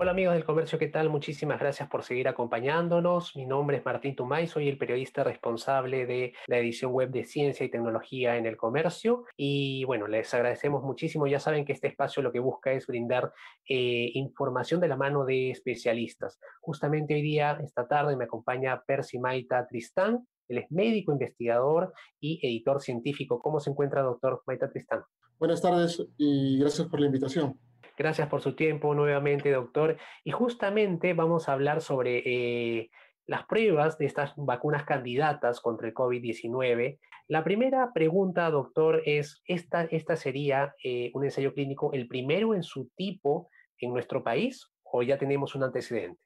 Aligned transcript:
Hola 0.00 0.12
amigos 0.12 0.34
del 0.34 0.44
comercio, 0.44 0.78
¿qué 0.78 0.86
tal? 0.86 1.10
Muchísimas 1.10 1.58
gracias 1.58 1.88
por 1.88 2.04
seguir 2.04 2.28
acompañándonos. 2.28 3.34
Mi 3.34 3.46
nombre 3.46 3.78
es 3.78 3.84
Martín 3.84 4.14
Tumay, 4.14 4.46
soy 4.46 4.68
el 4.68 4.78
periodista 4.78 5.24
responsable 5.24 6.06
de 6.06 6.34
la 6.46 6.58
edición 6.58 6.92
web 6.92 7.10
de 7.10 7.24
Ciencia 7.24 7.66
y 7.66 7.68
Tecnología 7.68 8.36
en 8.36 8.46
el 8.46 8.56
Comercio. 8.56 9.24
Y 9.36 9.82
bueno, 9.86 10.06
les 10.06 10.32
agradecemos 10.32 10.84
muchísimo. 10.84 11.26
Ya 11.26 11.40
saben 11.40 11.64
que 11.64 11.72
este 11.72 11.88
espacio 11.88 12.22
lo 12.22 12.30
que 12.30 12.38
busca 12.38 12.70
es 12.70 12.86
brindar 12.86 13.32
eh, 13.68 14.12
información 14.14 14.80
de 14.80 14.86
la 14.86 14.96
mano 14.96 15.24
de 15.24 15.50
especialistas. 15.50 16.38
Justamente 16.60 17.14
hoy 17.14 17.22
día, 17.22 17.58
esta 17.64 17.88
tarde, 17.88 18.16
me 18.16 18.26
acompaña 18.26 18.80
Percy 18.86 19.18
Maita 19.18 19.66
Tristán. 19.66 20.28
Él 20.46 20.58
es 20.58 20.70
médico, 20.70 21.10
investigador 21.10 21.92
y 22.20 22.38
editor 22.46 22.80
científico. 22.80 23.40
¿Cómo 23.40 23.58
se 23.58 23.70
encuentra, 23.70 24.02
doctor 24.02 24.44
Maita 24.46 24.70
Tristán? 24.70 25.02
Buenas 25.40 25.60
tardes 25.60 26.06
y 26.16 26.60
gracias 26.60 26.86
por 26.86 27.00
la 27.00 27.06
invitación. 27.06 27.58
Gracias 27.98 28.28
por 28.28 28.40
su 28.40 28.54
tiempo 28.54 28.94
nuevamente, 28.94 29.50
doctor. 29.50 29.96
Y 30.22 30.30
justamente 30.30 31.14
vamos 31.14 31.48
a 31.48 31.54
hablar 31.54 31.80
sobre 31.82 32.22
eh, 32.24 32.90
las 33.26 33.44
pruebas 33.46 33.98
de 33.98 34.06
estas 34.06 34.34
vacunas 34.36 34.84
candidatas 34.84 35.60
contra 35.60 35.88
el 35.88 35.94
COVID-19. 35.94 37.00
La 37.26 37.42
primera 37.42 37.90
pregunta, 37.92 38.48
doctor, 38.52 39.02
es, 39.04 39.42
¿esta, 39.46 39.82
esta 39.86 40.14
sería 40.14 40.76
eh, 40.84 41.10
un 41.12 41.24
ensayo 41.24 41.52
clínico 41.52 41.92
el 41.92 42.06
primero 42.06 42.54
en 42.54 42.62
su 42.62 42.88
tipo 42.96 43.50
en 43.80 43.92
nuestro 43.92 44.22
país 44.22 44.70
o 44.84 45.02
ya 45.02 45.18
tenemos 45.18 45.56
un 45.56 45.64
antecedente? 45.64 46.20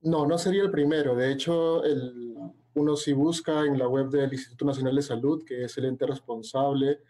No, 0.00 0.26
no 0.26 0.38
sería 0.38 0.62
el 0.62 0.70
primero. 0.70 1.14
De 1.14 1.30
hecho, 1.30 1.84
el, 1.84 2.34
uno 2.72 2.96
si 2.96 3.12
busca 3.12 3.66
en 3.66 3.78
la 3.78 3.86
web 3.86 4.08
del 4.08 4.32
Instituto 4.32 4.64
Nacional 4.64 4.96
de 4.96 5.02
Salud, 5.02 5.44
que 5.46 5.64
es 5.64 5.76
el 5.76 5.84
ente 5.84 6.06
responsable 6.06 7.00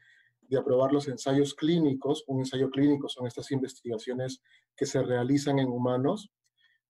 de 0.53 0.59
aprobar 0.59 0.93
los 0.93 1.09
ensayos 1.09 1.55
clínicos. 1.55 2.25
Un 2.27 2.41
ensayo 2.41 2.71
clínico 2.71 3.09
son 3.09 3.27
estas 3.27 3.51
investigaciones 3.51 4.43
que 4.77 4.87
se 4.87 5.03
realizan 5.03 5.59
en 5.59 5.69
humanos. 5.69 6.31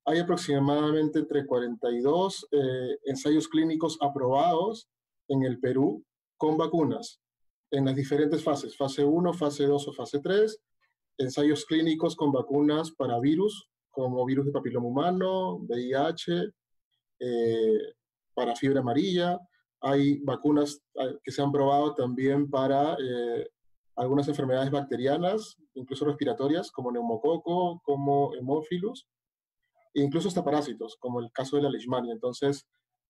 Hay 0.04 0.18
aproximadamente 0.18 1.20
entre 1.20 1.46
42 1.46 2.48
eh, 2.50 2.98
ensayos 3.04 3.46
clínicos 3.46 3.98
aprobados 4.00 4.88
en 5.28 5.44
el 5.44 5.60
Perú 5.60 6.04
con 6.36 6.56
vacunas 6.56 7.20
en 7.70 7.86
las 7.86 7.96
diferentes 7.96 8.42
fases, 8.42 8.76
fase 8.76 9.04
1, 9.04 9.32
fase 9.32 9.64
2 9.64 9.88
o 9.88 9.92
fase 9.94 10.18
3, 10.20 10.60
ensayos 11.18 11.64
clínicos 11.64 12.14
con 12.14 12.30
vacunas 12.30 12.90
para 12.90 13.18
virus, 13.18 13.70
como 13.90 14.26
virus 14.26 14.44
de 14.44 14.52
papiloma 14.52 14.88
humano, 14.88 15.54
VIH, 15.54 16.50
eh, 17.20 17.94
para 18.34 18.54
fiebre 18.56 18.80
amarilla, 18.80 19.38
hay 19.82 20.18
vacunas 20.20 20.82
ah, 20.98 21.10
que 21.22 21.32
se 21.32 21.42
han 21.42 21.52
probado 21.52 21.94
también 21.94 22.48
para 22.48 22.94
eh, 22.94 23.48
algunas 23.96 24.28
enfermedades 24.28 24.70
bacterianas, 24.70 25.56
incluso 25.74 26.04
respiratorias, 26.04 26.70
como 26.70 26.92
neumococo, 26.92 27.80
como 27.84 28.34
hemófilos, 28.34 29.08
e 29.94 30.02
incluso 30.02 30.28
hasta 30.28 30.44
parásitos, 30.44 30.96
como 30.98 31.20
el 31.20 31.30
caso 31.32 31.56
de 31.56 31.62
la 31.62 31.70
leishmania. 31.70 32.12
Entonces, 32.12 32.66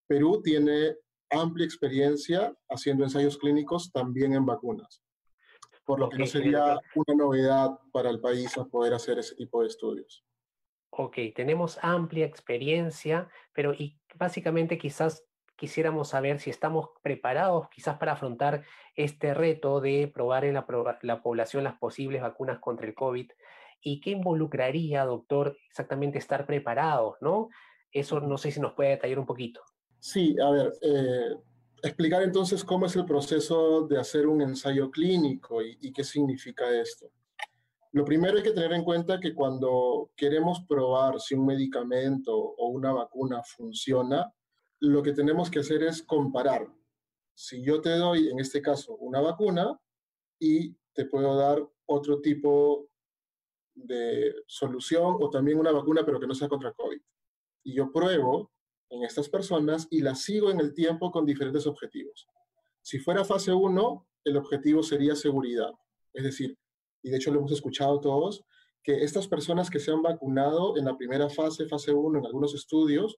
Perú 0.08 0.40
tiene 0.42 0.96
amplia 1.30 1.64
experiencia 1.64 2.54
haciendo 2.68 3.04
ensayos 3.04 3.38
clínicos 3.38 3.92
también 3.92 4.34
en 4.34 4.44
vacunas, 4.44 5.02
por 5.84 6.00
lo 6.00 6.08
que 6.08 6.18
no 6.18 6.26
sería 6.26 6.78
una 6.94 7.14
novedad 7.14 7.78
para 7.92 8.10
el 8.10 8.20
país 8.20 8.56
a 8.58 8.64
poder 8.64 8.94
hacer 8.94 9.18
ese 9.18 9.34
tipo 9.36 9.62
de 9.62 9.68
estudios. 9.68 10.24
Ok, 10.90 11.16
tenemos 11.34 11.78
amplia 11.80 12.26
experiencia, 12.26 13.30
pero 13.54 13.72
y 13.72 13.98
básicamente 14.16 14.76
quizás 14.76 15.24
quisiéramos 15.62 16.08
saber 16.08 16.40
si 16.40 16.50
estamos 16.50 16.88
preparados 17.02 17.68
quizás 17.68 17.96
para 17.96 18.14
afrontar 18.14 18.64
este 18.96 19.32
reto 19.32 19.80
de 19.80 20.10
probar 20.12 20.44
en 20.44 20.54
la, 20.54 20.66
la, 21.02 21.22
población 21.22 21.62
las 21.62 21.78
posibles 21.78 22.20
vacunas 22.20 22.58
contra 22.58 22.84
el 22.84 22.96
COVID 22.96 23.30
y 23.80 24.00
qué 24.00 24.10
involucraría, 24.10 25.04
doctor, 25.04 25.56
exactamente 25.70 26.18
estar 26.18 26.46
preparados, 26.46 27.14
¿no? 27.20 27.48
Eso 27.92 28.18
no 28.18 28.38
sé 28.38 28.50
si 28.50 28.58
nos 28.58 28.72
puede 28.72 28.90
detallar 28.90 29.20
un 29.20 29.26
poquito. 29.26 29.60
Sí, 30.00 30.34
a 30.40 30.50
ver, 30.50 30.72
eh, 30.82 31.36
explicar 31.84 32.24
entonces 32.24 32.64
cómo 32.64 32.86
es 32.86 32.96
el 32.96 33.04
proceso 33.04 33.86
de 33.86 34.00
hacer 34.00 34.26
un 34.26 34.42
ensayo 34.42 34.90
clínico 34.90 35.62
y, 35.62 35.78
y 35.80 35.92
qué 35.92 36.02
significa 36.02 36.68
esto. 36.72 37.06
Lo 37.92 38.04
primero 38.04 38.36
hay 38.36 38.42
que 38.42 38.50
tener 38.50 38.72
en 38.72 38.82
cuenta 38.82 39.20
que 39.20 39.32
cuando 39.32 40.10
queremos 40.16 40.64
probar 40.68 41.20
si 41.20 41.36
un 41.36 41.46
medicamento 41.46 42.36
o 42.36 42.66
una 42.66 42.90
vacuna 42.90 43.44
funciona, 43.44 44.32
lo 44.82 45.02
que 45.02 45.12
tenemos 45.12 45.48
que 45.48 45.60
hacer 45.60 45.84
es 45.84 46.02
comparar. 46.02 46.68
Si 47.34 47.62
yo 47.62 47.80
te 47.80 47.90
doy, 47.90 48.28
en 48.28 48.40
este 48.40 48.60
caso, 48.60 48.96
una 48.96 49.20
vacuna 49.20 49.80
y 50.40 50.74
te 50.92 51.06
puedo 51.06 51.36
dar 51.36 51.64
otro 51.86 52.20
tipo 52.20 52.88
de 53.74 54.34
solución 54.46 55.16
o 55.20 55.30
también 55.30 55.58
una 55.58 55.70
vacuna 55.70 56.04
pero 56.04 56.18
que 56.18 56.26
no 56.26 56.34
sea 56.34 56.48
contra 56.48 56.72
COVID. 56.72 57.00
Y 57.64 57.74
yo 57.74 57.92
pruebo 57.92 58.50
en 58.90 59.04
estas 59.04 59.28
personas 59.28 59.86
y 59.88 60.02
las 60.02 60.22
sigo 60.22 60.50
en 60.50 60.58
el 60.58 60.74
tiempo 60.74 61.12
con 61.12 61.24
diferentes 61.24 61.64
objetivos. 61.66 62.26
Si 62.82 62.98
fuera 62.98 63.24
fase 63.24 63.52
1, 63.52 64.08
el 64.24 64.36
objetivo 64.36 64.82
sería 64.82 65.14
seguridad. 65.14 65.72
Es 66.12 66.24
decir, 66.24 66.58
y 67.04 67.10
de 67.10 67.18
hecho 67.18 67.30
lo 67.30 67.38
hemos 67.38 67.52
escuchado 67.52 68.00
todos, 68.00 68.44
que 68.82 69.04
estas 69.04 69.28
personas 69.28 69.70
que 69.70 69.78
se 69.78 69.92
han 69.92 70.02
vacunado 70.02 70.76
en 70.76 70.86
la 70.86 70.96
primera 70.96 71.30
fase, 71.30 71.68
fase 71.68 71.92
1, 71.92 72.18
en 72.18 72.26
algunos 72.26 72.52
estudios, 72.52 73.16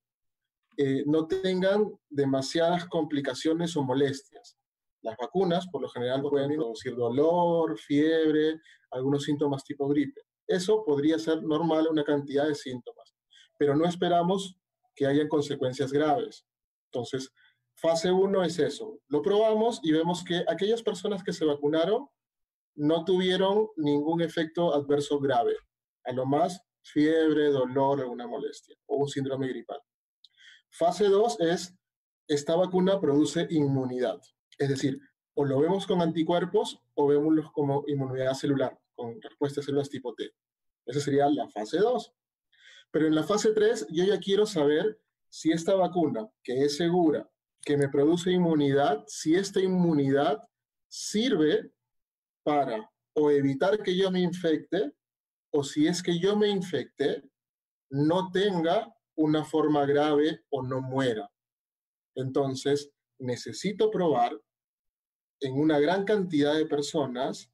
eh, 0.77 1.05
no 1.07 1.27
tengan 1.27 1.93
demasiadas 2.09 2.87
complicaciones 2.87 3.77
o 3.77 3.83
molestias. 3.83 4.57
Las 5.03 5.17
vacunas, 5.17 5.67
por 5.69 5.83
lo 5.83 5.89
general, 5.89 6.23
pueden 6.23 6.55
producir 6.55 6.97
dolor, 6.97 7.79
fiebre, 7.79 8.61
algunos 8.91 9.25
síntomas 9.25 9.65
tipo 9.65 9.87
gripe. 9.89 10.23
Eso 10.47 10.85
podría 10.85 11.19
ser 11.19 11.43
normal, 11.43 11.89
una 11.91 12.05
cantidad 12.05 12.47
de 12.47 12.55
síntomas, 12.55 13.15
pero 13.59 13.77
no 13.77 13.87
esperamos 13.87 14.57
que 14.95 15.07
hayan 15.07 15.29
consecuencias 15.29 15.93
graves. 15.93 16.47
Entonces, 16.93 17.31
fase 17.77 18.11
1 18.11 18.45
es 18.45 18.59
eso. 18.59 18.99
Lo 19.09 19.23
probamos 19.23 19.81
y 19.83 19.93
vemos 19.93 20.25
que 20.25 20.45
aquellas 20.49 20.83
personas 20.83 21.23
que 21.23 21.33
se 21.33 21.45
vacunaron 21.45 22.09
no 22.77 23.05
tuvieron 23.05 23.69
ningún 23.77 24.23
efecto 24.23 24.75
adverso 24.75 25.19
grave. 25.19 25.55
A 26.05 26.13
lo 26.13 26.27
más, 26.27 26.61
fiebre, 26.83 27.49
dolor, 27.49 28.01
alguna 28.01 28.27
molestia 28.27 28.77
o 28.87 28.97
un 28.97 29.09
síndrome 29.09 29.49
gripal. 29.49 29.81
Fase 30.77 31.05
2 31.05 31.39
es, 31.39 31.73
esta 32.27 32.57
vacuna 32.57 33.01
produce 33.01 33.47
inmunidad. 33.51 34.21
Es 34.59 34.69
decir, 34.69 35.01
o 35.35 35.45
lo 35.45 35.61
vemos 35.61 35.87
con 35.87 36.03
anticuerpos 36.03 36.83
o 36.95 37.07
vemos 37.07 37.53
como 37.53 37.85
inmunidad 37.87 38.35
celular, 38.35 38.77
con 38.97 39.23
respuesta 39.23 39.61
a 39.61 39.63
células 39.63 39.89
tipo 39.89 40.15
T. 40.15 40.33
Esa 40.85 40.99
sería 40.99 41.29
la 41.29 41.49
fase 41.49 41.79
2. 41.79 42.13
Pero 42.91 43.07
en 43.07 43.15
la 43.15 43.23
fase 43.23 43.53
3 43.53 43.87
yo 43.91 44.05
ya 44.05 44.19
quiero 44.19 44.47
saber 44.47 45.01
si 45.29 45.53
esta 45.53 45.77
vacuna, 45.77 46.29
que 46.43 46.65
es 46.65 46.77
segura, 46.77 47.31
que 47.63 47.77
me 47.77 47.89
produce 47.89 48.33
inmunidad, 48.33 49.05
si 49.07 49.37
esta 49.37 49.61
inmunidad 49.61 50.43
sirve 50.89 51.71
para 52.43 52.91
o 53.13 53.31
evitar 53.31 53.81
que 53.81 53.97
yo 53.97 54.11
me 54.11 54.21
infecte, 54.21 54.93
o 55.51 55.63
si 55.63 55.87
es 55.87 56.03
que 56.03 56.19
yo 56.19 56.35
me 56.35 56.49
infecte, 56.49 57.23
no 57.91 58.33
tenga 58.33 58.93
una 59.17 59.45
forma 59.45 59.85
grave 59.87 60.43
o 60.51 60.63
no 60.63 60.81
muera. 60.81 61.31
Entonces, 62.15 62.93
necesito 63.19 63.91
probar 63.91 64.41
en 65.41 65.55
una 65.55 65.79
gran 65.79 66.05
cantidad 66.05 66.55
de 66.55 66.67
personas. 66.67 67.51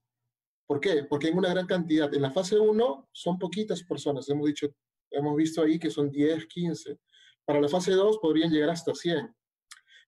¿Por 0.67 0.81
qué? 0.81 1.05
Porque 1.05 1.29
en 1.29 1.39
una 1.39 1.51
gran 1.51 1.67
cantidad. 1.67 2.13
En 2.15 2.23
la 2.23 2.31
fase 2.31 2.59
1 2.59 3.09
son 3.13 3.39
poquitas 3.39 3.83
personas. 3.83 4.29
Hemos 4.29 4.47
dicho, 4.47 4.69
hemos 5.11 5.37
visto 5.37 5.63
ahí 5.63 5.79
que 5.79 5.91
son 5.91 6.11
10, 6.11 6.47
15. 6.47 6.99
Para 7.45 7.61
la 7.61 7.69
fase 7.69 7.93
2 7.93 8.19
podrían 8.19 8.51
llegar 8.51 8.71
hasta 8.71 8.95
100. 8.95 9.35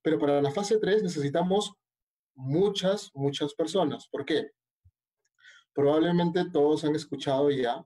Pero 0.02 0.18
para 0.18 0.40
la 0.40 0.50
fase 0.50 0.78
3 0.78 1.02
necesitamos 1.02 1.74
muchas, 2.34 3.10
muchas 3.14 3.54
personas. 3.54 4.08
¿Por 4.08 4.24
qué? 4.24 4.50
Probablemente 5.74 6.50
todos 6.50 6.84
han 6.84 6.94
escuchado 6.94 7.50
ya 7.50 7.84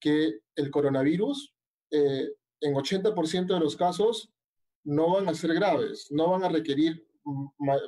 que 0.00 0.40
el 0.56 0.70
coronavirus 0.70 1.54
eh, 1.90 2.28
en 2.62 2.74
80% 2.74 3.54
de 3.54 3.60
los 3.60 3.76
casos 3.76 4.32
no 4.84 5.14
van 5.14 5.28
a 5.28 5.34
ser 5.34 5.54
graves, 5.54 6.08
no 6.10 6.30
van 6.30 6.44
a 6.44 6.48
requerir 6.48 7.06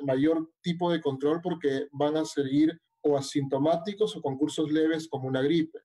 mayor 0.03 0.49
tipo 0.61 0.91
de 0.91 1.01
control 1.01 1.41
porque 1.41 1.87
van 1.91 2.15
a 2.17 2.25
seguir 2.25 2.79
o 3.01 3.17
asintomáticos 3.17 4.15
o 4.15 4.21
con 4.21 4.37
cursos 4.37 4.71
leves 4.71 5.07
como 5.07 5.27
una 5.27 5.41
gripe. 5.41 5.79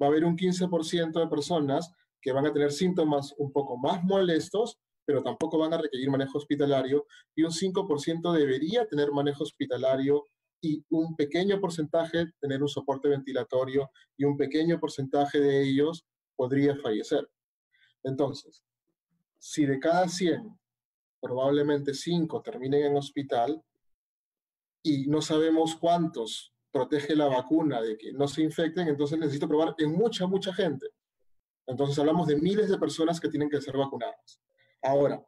Va 0.00 0.06
a 0.06 0.08
haber 0.10 0.24
un 0.24 0.36
15% 0.36 1.18
de 1.18 1.26
personas 1.28 1.92
que 2.20 2.32
van 2.32 2.46
a 2.46 2.52
tener 2.52 2.72
síntomas 2.72 3.34
un 3.38 3.52
poco 3.52 3.76
más 3.76 4.04
molestos, 4.04 4.78
pero 5.04 5.22
tampoco 5.22 5.58
van 5.58 5.72
a 5.72 5.78
requerir 5.78 6.10
manejo 6.10 6.38
hospitalario, 6.38 7.06
y 7.34 7.42
un 7.42 7.50
5% 7.50 8.32
debería 8.32 8.86
tener 8.86 9.10
manejo 9.10 9.44
hospitalario 9.44 10.24
y 10.60 10.84
un 10.90 11.16
pequeño 11.16 11.60
porcentaje 11.60 12.26
tener 12.40 12.62
un 12.62 12.68
soporte 12.68 13.08
ventilatorio 13.08 13.90
y 14.16 14.24
un 14.24 14.36
pequeño 14.36 14.78
porcentaje 14.78 15.40
de 15.40 15.62
ellos 15.62 16.04
podría 16.36 16.76
fallecer. 16.76 17.28
Entonces, 18.02 18.64
si 19.38 19.66
de 19.66 19.78
cada 19.78 20.08
100, 20.08 20.58
probablemente 21.20 21.94
5 21.94 22.42
terminen 22.42 22.86
en 22.86 22.96
hospital 22.96 23.62
y 24.82 25.06
no 25.06 25.20
sabemos 25.20 25.76
cuántos 25.76 26.52
protege 26.70 27.16
la 27.16 27.26
vacuna 27.26 27.80
de 27.80 27.96
que 27.96 28.12
no 28.12 28.28
se 28.28 28.42
infecten, 28.42 28.88
entonces 28.88 29.18
necesito 29.18 29.48
probar 29.48 29.74
en 29.78 29.92
mucha, 29.92 30.26
mucha 30.26 30.52
gente. 30.52 30.86
Entonces 31.66 31.98
hablamos 31.98 32.26
de 32.28 32.36
miles 32.36 32.68
de 32.68 32.78
personas 32.78 33.20
que 33.20 33.28
tienen 33.28 33.50
que 33.50 33.60
ser 33.60 33.76
vacunadas. 33.76 34.40
Ahora, 34.82 35.24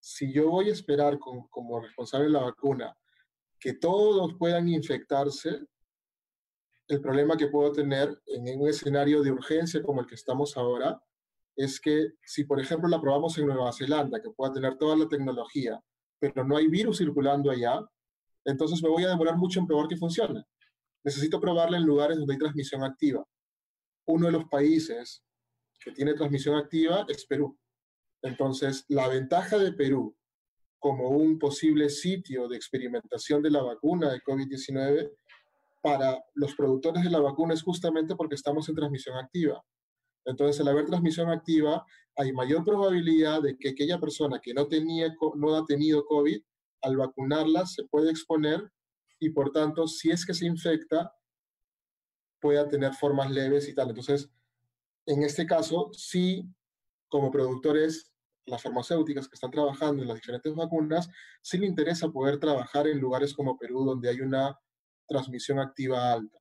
si 0.00 0.32
yo 0.32 0.50
voy 0.50 0.70
a 0.70 0.72
esperar 0.72 1.18
como 1.18 1.80
responsable 1.80 2.26
de 2.26 2.32
la 2.32 2.42
vacuna 2.42 2.96
que 3.60 3.74
todos 3.74 4.34
puedan 4.38 4.68
infectarse, 4.68 5.60
el 6.88 7.00
problema 7.00 7.36
que 7.36 7.48
puedo 7.48 7.72
tener 7.72 8.20
en 8.26 8.60
un 8.60 8.68
escenario 8.68 9.22
de 9.22 9.30
urgencia 9.30 9.82
como 9.82 10.00
el 10.00 10.06
que 10.06 10.14
estamos 10.14 10.56
ahora 10.56 11.00
es 11.58 11.80
que 11.80 12.12
si, 12.24 12.44
por 12.44 12.60
ejemplo, 12.60 12.88
la 12.88 13.00
probamos 13.00 13.36
en 13.36 13.46
Nueva 13.46 13.72
Zelanda, 13.72 14.22
que 14.22 14.30
pueda 14.30 14.52
tener 14.52 14.78
toda 14.78 14.96
la 14.96 15.08
tecnología, 15.08 15.82
pero 16.20 16.44
no 16.44 16.56
hay 16.56 16.68
virus 16.68 16.98
circulando 16.98 17.50
allá, 17.50 17.80
entonces 18.44 18.80
me 18.80 18.88
voy 18.88 19.02
a 19.02 19.08
demorar 19.08 19.36
mucho 19.36 19.58
en 19.58 19.66
probar 19.66 19.88
que 19.88 19.96
funcione. 19.96 20.44
Necesito 21.02 21.40
probarla 21.40 21.76
en 21.76 21.84
lugares 21.84 22.16
donde 22.16 22.34
hay 22.34 22.38
transmisión 22.38 22.84
activa. 22.84 23.24
Uno 24.06 24.26
de 24.26 24.32
los 24.32 24.44
países 24.44 25.24
que 25.80 25.90
tiene 25.90 26.14
transmisión 26.14 26.54
activa 26.54 27.04
es 27.08 27.26
Perú. 27.26 27.58
Entonces, 28.22 28.84
la 28.88 29.08
ventaja 29.08 29.58
de 29.58 29.72
Perú 29.72 30.16
como 30.78 31.08
un 31.08 31.40
posible 31.40 31.88
sitio 31.88 32.46
de 32.46 32.56
experimentación 32.56 33.42
de 33.42 33.50
la 33.50 33.62
vacuna 33.62 34.12
de 34.12 34.20
COVID-19 34.20 35.10
para 35.82 36.22
los 36.34 36.54
productores 36.54 37.02
de 37.02 37.10
la 37.10 37.18
vacuna 37.18 37.54
es 37.54 37.64
justamente 37.64 38.14
porque 38.14 38.36
estamos 38.36 38.68
en 38.68 38.76
transmisión 38.76 39.16
activa. 39.16 39.60
Entonces, 40.28 40.60
al 40.60 40.68
haber 40.68 40.86
transmisión 40.86 41.30
activa, 41.30 41.84
hay 42.16 42.32
mayor 42.32 42.64
probabilidad 42.64 43.42
de 43.42 43.56
que 43.56 43.70
aquella 43.70 43.98
persona 43.98 44.40
que 44.42 44.52
no, 44.52 44.66
tenía, 44.68 45.14
no 45.36 45.54
ha 45.54 45.64
tenido 45.64 46.04
COVID, 46.04 46.42
al 46.82 46.96
vacunarla 46.96 47.66
se 47.66 47.84
puede 47.84 48.10
exponer 48.10 48.70
y 49.18 49.30
por 49.30 49.50
tanto, 49.52 49.88
si 49.88 50.10
es 50.10 50.24
que 50.24 50.34
se 50.34 50.46
infecta, 50.46 51.12
pueda 52.40 52.68
tener 52.68 52.92
formas 52.94 53.30
leves 53.30 53.68
y 53.68 53.74
tal. 53.74 53.88
Entonces, 53.88 54.30
en 55.06 55.22
este 55.22 55.46
caso, 55.46 55.90
sí, 55.92 56.44
como 57.08 57.30
productores 57.30 58.12
las 58.44 58.62
farmacéuticas 58.62 59.28
que 59.28 59.34
están 59.34 59.50
trabajando 59.50 60.02
en 60.02 60.08
las 60.08 60.16
diferentes 60.16 60.54
vacunas, 60.54 61.08
sí 61.42 61.58
le 61.58 61.66
interesa 61.66 62.10
poder 62.10 62.38
trabajar 62.38 62.86
en 62.86 62.98
lugares 62.98 63.34
como 63.34 63.58
Perú, 63.58 63.84
donde 63.84 64.08
hay 64.08 64.20
una 64.20 64.58
transmisión 65.06 65.58
activa 65.58 66.12
alta. 66.12 66.38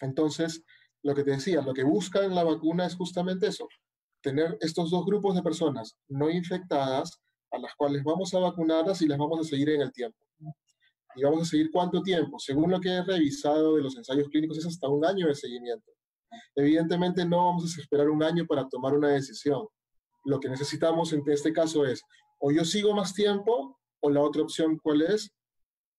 Entonces, 0.00 0.64
lo 1.02 1.14
que 1.14 1.24
te 1.24 1.32
decía, 1.32 1.62
lo 1.62 1.74
que 1.74 1.84
busca 1.84 2.24
en 2.24 2.34
la 2.34 2.44
vacuna 2.44 2.86
es 2.86 2.94
justamente 2.94 3.46
eso, 3.46 3.68
tener 4.20 4.56
estos 4.60 4.90
dos 4.90 5.04
grupos 5.04 5.34
de 5.34 5.42
personas 5.42 5.96
no 6.08 6.30
infectadas 6.30 7.20
a 7.50 7.58
las 7.58 7.74
cuales 7.74 8.02
vamos 8.04 8.32
a 8.34 8.38
vacunarlas 8.38 9.02
y 9.02 9.08
las 9.08 9.18
vamos 9.18 9.40
a 9.40 9.44
seguir 9.44 9.70
en 9.70 9.82
el 9.82 9.92
tiempo. 9.92 10.18
¿Y 11.14 11.24
vamos 11.24 11.42
a 11.42 11.44
seguir 11.44 11.70
cuánto 11.70 12.02
tiempo? 12.02 12.38
Según 12.38 12.70
lo 12.70 12.80
que 12.80 12.88
he 12.88 13.02
revisado 13.02 13.76
de 13.76 13.82
los 13.82 13.96
ensayos 13.96 14.28
clínicos, 14.28 14.56
es 14.58 14.66
hasta 14.66 14.88
un 14.88 15.04
año 15.04 15.26
de 15.26 15.34
seguimiento. 15.34 15.90
Evidentemente 16.54 17.26
no 17.26 17.44
vamos 17.44 17.76
a 17.76 17.80
esperar 17.80 18.08
un 18.08 18.22
año 18.22 18.46
para 18.46 18.66
tomar 18.68 18.94
una 18.94 19.08
decisión 19.08 19.66
lo 20.24 20.40
que 20.40 20.48
necesitamos 20.48 21.12
en 21.12 21.22
este 21.26 21.52
caso 21.52 21.84
es, 21.84 22.02
o 22.38 22.50
yo 22.50 22.64
sigo 22.64 22.94
más 22.94 23.14
tiempo, 23.14 23.78
o 24.00 24.10
la 24.10 24.20
otra 24.20 24.42
opción, 24.42 24.78
¿cuál 24.82 25.02
es? 25.02 25.30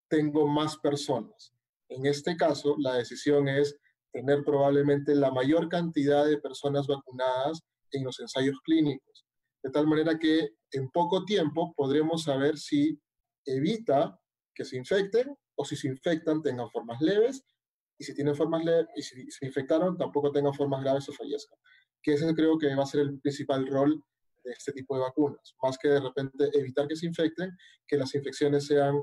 Tengo 0.10 0.48
más 0.48 0.78
personas. 0.78 1.54
En 1.90 2.06
este 2.06 2.36
caso, 2.36 2.76
la 2.80 2.96
decisión 2.96 3.48
es 3.48 3.78
tener 4.14 4.44
probablemente 4.44 5.16
la 5.16 5.32
mayor 5.32 5.68
cantidad 5.68 6.26
de 6.26 6.38
personas 6.38 6.88
vacunadas 6.88 7.62
en 7.92 8.04
los 8.04 8.20
ensayos 8.20 8.60
clínicos, 8.64 9.26
de 9.64 9.72
tal 9.72 9.88
manera 9.88 10.18
que 10.18 10.52
en 10.72 10.90
poco 10.92 11.26
tiempo 11.26 11.74
podremos 11.76 12.24
saber 12.24 12.58
si 12.58 13.00
evita 13.46 14.18
que 14.54 14.64
se 14.64 14.78
infecten 14.78 15.36
o 15.56 15.66
si 15.66 15.76
se 15.76 15.88
infectan 15.88 16.42
tengan 16.42 16.70
formas 16.70 17.02
leves 17.02 17.44
y 17.98 18.04
si 18.04 18.14
tienen 18.14 18.36
formas 18.36 18.64
leves 18.64 18.88
y 18.96 19.02
si 19.02 19.32
se 19.32 19.46
infectaron 19.46 19.98
tampoco 19.98 20.32
tengan 20.32 20.54
formas 20.54 20.84
graves 20.84 21.10
o 21.10 21.14
fallezcan. 21.14 21.60
Que 22.02 22.14
ese 22.14 22.34
creo 22.36 22.58
que 22.58 22.74
va 22.76 22.84
a 22.84 22.88
ser 22.88 23.02
el 23.02 23.20
principal 23.20 23.68
rol 23.68 24.04
de 24.44 24.52
este 24.52 24.74
tipo 24.74 24.96
de 24.96 25.02
vacunas, 25.02 25.56
más 25.62 25.78
que 25.78 25.88
de 25.88 26.02
repente 26.02 26.50
evitar 26.54 26.88
que 26.88 26.96
se 26.96 27.06
infecten, 27.06 27.52
que 27.88 27.98
las 27.98 28.14
infecciones 28.14 28.68
sean 28.68 29.02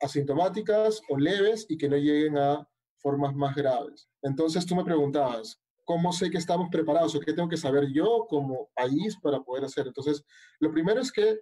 asintomáticas 0.00 1.00
o 1.10 1.18
leves 1.18 1.66
y 1.68 1.76
que 1.76 1.88
no 1.88 1.96
lleguen 1.96 2.38
a 2.38 2.66
formas 2.96 3.34
más 3.34 3.54
graves. 3.54 4.07
Entonces 4.22 4.66
tú 4.66 4.74
me 4.74 4.84
preguntabas, 4.84 5.60
¿cómo 5.84 6.12
sé 6.12 6.30
que 6.30 6.38
estamos 6.38 6.68
preparados 6.70 7.14
o 7.14 7.20
qué 7.20 7.32
tengo 7.32 7.48
que 7.48 7.56
saber 7.56 7.90
yo 7.92 8.26
como 8.28 8.68
país 8.74 9.16
para 9.22 9.40
poder 9.40 9.64
hacer? 9.64 9.86
Entonces, 9.86 10.24
lo 10.60 10.70
primero 10.70 11.00
es 11.00 11.10
que 11.10 11.40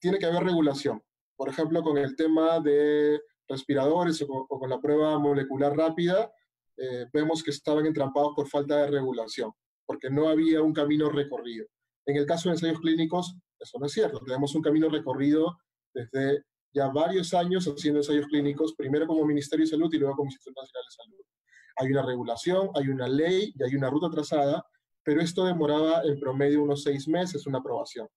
tiene 0.00 0.18
que 0.18 0.26
haber 0.26 0.44
regulación. 0.44 1.02
Por 1.36 1.48
ejemplo, 1.48 1.82
con 1.82 1.98
el 1.98 2.16
tema 2.16 2.60
de 2.60 3.20
respiradores 3.48 4.22
o 4.22 4.46
con, 4.46 4.70
la 4.70 4.80
prueba 4.80 5.18
molecular 5.18 5.76
rápida, 5.76 6.32
eh, 6.76 7.06
vemos 7.12 7.42
que 7.42 7.50
estaban 7.50 7.86
entrampados 7.86 8.32
por 8.34 8.48
falta 8.48 8.78
de 8.78 8.90
regulación, 8.90 9.52
porque 9.86 10.10
no 10.10 10.28
había 10.28 10.62
un 10.62 10.72
camino 10.72 11.08
recorrido. 11.08 11.66
En 12.06 12.16
el 12.16 12.26
caso 12.26 12.48
de 12.48 12.54
ensayos 12.54 12.80
clínicos, 12.80 13.36
eso 13.58 13.78
no 13.78 13.86
es 13.86 13.92
cierto. 13.92 14.20
Tenemos 14.20 14.54
un 14.54 14.62
camino 14.62 14.88
recorrido 14.88 15.56
desde 15.92 16.42
ya 16.72 16.88
varios 16.88 17.32
años 17.32 17.66
haciendo 17.66 18.00
ensayos 18.00 18.26
clínicos, 18.26 18.74
primero 18.74 19.06
como 19.06 19.24
Ministerio 19.24 19.64
de 19.64 19.70
Salud 19.70 19.92
y 19.92 19.98
luego 19.98 20.16
como 20.16 20.26
Instituto 20.26 20.60
Nacional 20.60 20.84
de 20.84 20.90
Salud. 20.90 21.33
Hay 21.76 21.90
una 21.90 22.02
regulación, 22.02 22.70
hay 22.74 22.88
una 22.88 23.08
ley 23.08 23.52
y 23.56 23.62
hay 23.62 23.74
una 23.74 23.90
ruta 23.90 24.10
trazada, 24.10 24.64
pero 25.02 25.20
esto 25.20 25.44
demoraba 25.44 26.02
en 26.04 26.18
promedio 26.18 26.62
unos 26.62 26.82
seis 26.82 27.08
meses 27.08 27.46
una 27.46 27.58
aprobación. 27.58 28.08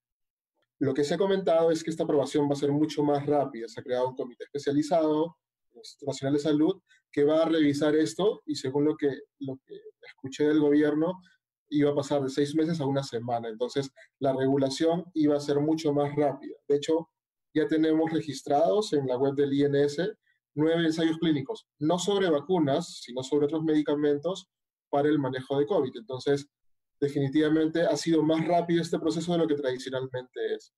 Lo 0.80 0.94
que 0.94 1.04
se 1.04 1.15
ha 1.15 1.18
comentado 1.18 1.71
es 1.71 1.83
que 1.83 1.89
esta 1.89 2.04
aprobación 2.04 2.48
va 2.48 2.54
a 2.54 2.57
ser 2.57 2.71
mucho 2.71 3.04
más 3.04 3.25
rápida. 3.25 3.68
Se 3.68 3.80
ha 3.80 3.83
creado 3.83 4.09
un 4.09 4.15
comité 4.15 4.44
especializado, 4.44 5.38
Nacional 6.01 6.33
de 6.33 6.39
Salud, 6.39 6.81
que 7.12 7.24
va 7.24 7.44
a 7.44 7.50
revisar 7.50 7.95
esto 7.95 8.42
y 8.45 8.56
según 8.56 8.86
lo 8.86 8.95
que, 8.95 9.09
lo 9.39 9.60
que 9.65 9.80
escuché 10.07 10.48
del 10.48 10.60
gobierno, 10.60 11.21
iba 11.69 11.92
a 11.92 11.95
pasar 11.95 12.21
de 12.21 12.30
seis 12.30 12.56
meses 12.56 12.80
a 12.80 12.86
una 12.86 13.03
semana. 13.03 13.50
Entonces, 13.50 13.92
la 14.19 14.33
regulación 14.33 15.06
iba 15.13 15.36
a 15.36 15.39
ser 15.39 15.60
mucho 15.60 15.94
más 15.94 16.15
rápida. 16.15 16.56
De 16.68 16.77
hecho, 16.77 17.10
ya 17.53 17.68
tenemos 17.68 18.12
registrados 18.12 18.94
en 18.94 19.07
la 19.07 19.18
web 19.18 19.33
del 19.33 19.53
INS 19.53 19.98
nueve 20.57 20.86
ensayos 20.86 21.18
clínicos, 21.18 21.68
no 21.80 21.98
sobre 22.00 22.29
vacunas, 22.29 23.00
sino 23.01 23.24
sobre 23.24 23.46
otros 23.46 23.63
medicamentos 23.63 24.50
para 24.89 25.08
el 25.08 25.20
manejo 25.20 25.58
de 25.58 25.65
COVID. 25.65 25.96
Entonces, 25.96 26.48
definitivamente 27.00 27.82
ha 27.82 27.96
sido 27.96 28.24
más 28.24 28.46
rápido 28.46 28.82
este 28.82 29.00
proceso 29.00 29.32
de 29.32 29.38
lo 29.38 29.48
que 29.48 29.55
tradicionalmente 29.55 30.55
es. 30.55 30.74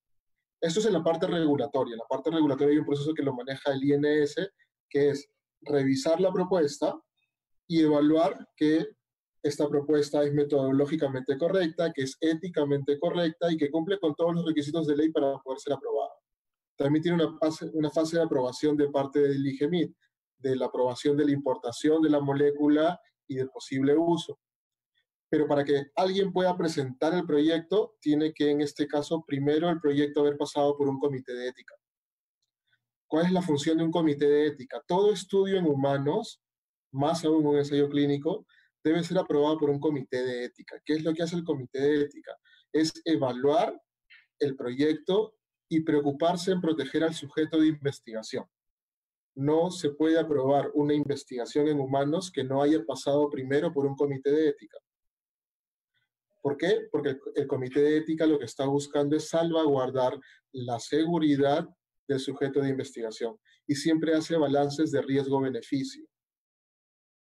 Esto 0.60 0.80
es 0.80 0.86
en 0.86 0.92
la 0.92 1.02
parte 1.02 1.26
regulatoria. 1.26 1.94
En 1.94 1.98
la 1.98 2.06
parte 2.08 2.30
regulatoria 2.30 2.72
hay 2.72 2.78
un 2.78 2.86
proceso 2.86 3.14
que 3.14 3.22
lo 3.22 3.34
maneja 3.34 3.72
el 3.72 3.82
INS, 3.82 4.34
que 4.88 5.10
es 5.10 5.28
revisar 5.62 6.20
la 6.20 6.32
propuesta 6.32 7.00
y 7.66 7.80
evaluar 7.80 8.48
que 8.56 8.86
esta 9.42 9.68
propuesta 9.68 10.22
es 10.22 10.34
metodológicamente 10.34 11.38
correcta, 11.38 11.92
que 11.94 12.02
es 12.02 12.16
éticamente 12.20 12.98
correcta 12.98 13.50
y 13.50 13.56
que 13.56 13.70
cumple 13.70 13.98
con 13.98 14.14
todos 14.14 14.34
los 14.34 14.44
requisitos 14.44 14.86
de 14.86 14.96
ley 14.96 15.10
para 15.10 15.38
poder 15.38 15.60
ser 15.60 15.72
aprobada. 15.72 15.99
También 16.80 17.02
tiene 17.02 17.22
una 17.22 17.36
fase, 17.36 17.70
una 17.74 17.90
fase 17.90 18.16
de 18.16 18.22
aprobación 18.22 18.74
de 18.74 18.88
parte 18.88 19.20
del 19.20 19.46
IGEMIT, 19.46 19.94
de 20.38 20.56
la 20.56 20.64
aprobación 20.64 21.14
de 21.14 21.26
la 21.26 21.32
importación 21.32 22.00
de 22.00 22.08
la 22.08 22.20
molécula 22.20 22.98
y 23.28 23.34
del 23.34 23.50
posible 23.50 23.94
uso. 23.94 24.40
Pero 25.28 25.46
para 25.46 25.62
que 25.62 25.88
alguien 25.94 26.32
pueda 26.32 26.56
presentar 26.56 27.12
el 27.12 27.26
proyecto, 27.26 27.98
tiene 28.00 28.32
que 28.32 28.50
en 28.50 28.62
este 28.62 28.88
caso 28.88 29.22
primero 29.26 29.68
el 29.68 29.78
proyecto 29.78 30.20
haber 30.20 30.38
pasado 30.38 30.74
por 30.74 30.88
un 30.88 30.98
comité 30.98 31.34
de 31.34 31.48
ética. 31.48 31.74
¿Cuál 33.06 33.26
es 33.26 33.32
la 33.32 33.42
función 33.42 33.76
de 33.76 33.84
un 33.84 33.90
comité 33.90 34.26
de 34.26 34.46
ética? 34.46 34.82
Todo 34.86 35.12
estudio 35.12 35.58
en 35.58 35.66
humanos, 35.66 36.40
más 36.92 37.26
aún 37.26 37.44
un 37.44 37.58
ensayo 37.58 37.90
clínico, 37.90 38.46
debe 38.82 39.04
ser 39.04 39.18
aprobado 39.18 39.58
por 39.58 39.68
un 39.68 39.80
comité 39.80 40.24
de 40.24 40.44
ética. 40.44 40.80
¿Qué 40.86 40.94
es 40.94 41.04
lo 41.04 41.12
que 41.12 41.24
hace 41.24 41.36
el 41.36 41.44
comité 41.44 41.78
de 41.78 42.04
ética? 42.04 42.34
Es 42.72 42.90
evaluar 43.04 43.78
el 44.38 44.56
proyecto 44.56 45.34
y 45.70 45.80
preocuparse 45.80 46.52
en 46.52 46.60
proteger 46.60 47.04
al 47.04 47.14
sujeto 47.14 47.58
de 47.58 47.68
investigación. 47.68 48.44
No 49.34 49.70
se 49.70 49.90
puede 49.90 50.18
aprobar 50.18 50.70
una 50.74 50.92
investigación 50.92 51.68
en 51.68 51.80
humanos 51.80 52.30
que 52.30 52.44
no 52.44 52.60
haya 52.60 52.84
pasado 52.84 53.30
primero 53.30 53.72
por 53.72 53.86
un 53.86 53.96
comité 53.96 54.30
de 54.30 54.48
ética. 54.48 54.76
¿Por 56.42 56.56
qué? 56.56 56.88
Porque 56.90 57.16
el, 57.36 57.46
comité 57.46 57.80
de 57.80 57.96
ética 57.98 58.26
lo 58.26 58.38
que 58.38 58.46
está 58.46 58.66
buscando 58.66 59.16
es 59.16 59.28
salvaguardar 59.28 60.18
la 60.52 60.78
seguridad 60.80 61.66
del 62.08 62.18
sujeto 62.18 62.60
de 62.60 62.70
investigación 62.70 63.38
y 63.66 63.76
siempre 63.76 64.14
hace 64.14 64.36
balances 64.36 64.90
de 64.90 65.00
riesgo-beneficio 65.00 66.04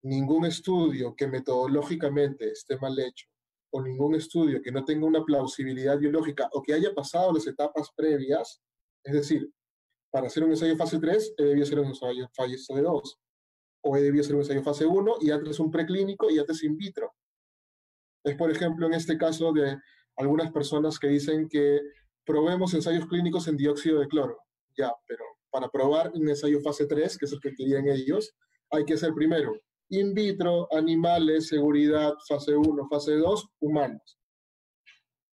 ningún 0.01 0.45
estudio 0.45 1.13
que 1.15 1.27
metodológicamente 1.27 2.51
esté 2.51 2.77
mal 2.77 2.97
hecho 2.99 3.27
o 3.71 3.81
ningún 3.81 4.15
estudio 4.15 4.61
que 4.61 4.71
no 4.71 4.83
tenga 4.83 5.05
una 5.05 5.23
plausibilidad 5.23 5.97
biológica 5.97 6.49
o 6.53 6.61
que 6.61 6.73
haya 6.73 6.93
pasado 6.93 7.33
las 7.33 7.47
etapas 7.47 7.89
previas, 7.95 8.61
es 9.03 9.13
decir, 9.13 9.51
para 10.11 10.27
hacer 10.27 10.43
un 10.43 10.51
ensayo 10.51 10.75
fase 10.75 10.99
3, 10.99 11.35
he 11.37 11.43
debido 11.43 11.65
hacer 11.65 11.79
un 11.79 11.87
ensayo 11.87 12.27
fase 12.33 12.81
2, 12.81 13.19
o 13.81 13.97
he 13.97 14.01
debido 14.01 14.23
hacer 14.23 14.35
un 14.35 14.41
ensayo 14.41 14.63
fase 14.63 14.85
1 14.85 15.15
y 15.21 15.31
antes 15.31 15.59
un 15.59 15.69
preclínico 15.69 16.29
y 16.29 16.39
antes 16.39 16.63
in 16.63 16.77
vitro. 16.77 17.13
Es, 18.23 18.35
por 18.35 18.51
ejemplo, 18.51 18.87
en 18.87 18.93
este 18.93 19.17
caso 19.17 19.53
de 19.53 19.77
algunas 20.17 20.51
personas 20.51 20.99
que 20.99 21.07
dicen 21.07 21.47
que 21.47 21.79
probemos 22.25 22.73
ensayos 22.73 23.05
clínicos 23.07 23.47
en 23.47 23.55
dióxido 23.55 23.99
de 23.99 24.07
cloro. 24.07 24.39
Ya, 24.75 24.91
pero 25.07 25.23
para 25.51 25.69
probar 25.69 26.11
un 26.13 26.27
ensayo 26.27 26.59
fase 26.61 26.85
3, 26.85 27.17
que 27.17 27.25
es 27.25 27.31
el 27.31 27.39
que 27.39 27.53
querían 27.53 27.87
ellos, 27.87 28.35
hay 28.71 28.83
que 28.85 28.95
hacer 28.95 29.13
primero 29.13 29.53
in 29.89 30.13
vitro, 30.13 30.67
animales, 30.71 31.47
seguridad, 31.47 32.13
fase 32.27 32.55
1, 32.55 32.87
fase 32.87 33.15
2, 33.15 33.49
humanos. 33.59 34.19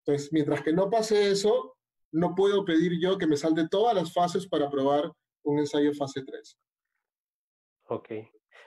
Entonces, 0.04 0.32
mientras 0.32 0.62
que 0.62 0.72
no 0.72 0.88
pase 0.90 1.30
eso, 1.30 1.76
no 2.12 2.34
puedo 2.34 2.64
pedir 2.64 3.00
yo 3.00 3.18
que 3.18 3.26
me 3.26 3.36
salte 3.36 3.68
todas 3.68 3.94
las 3.94 4.12
fases 4.12 4.46
para 4.46 4.70
probar 4.70 5.12
un 5.44 5.58
ensayo 5.58 5.92
fase 5.94 6.22
3. 6.24 6.58
Ok. 7.88 8.08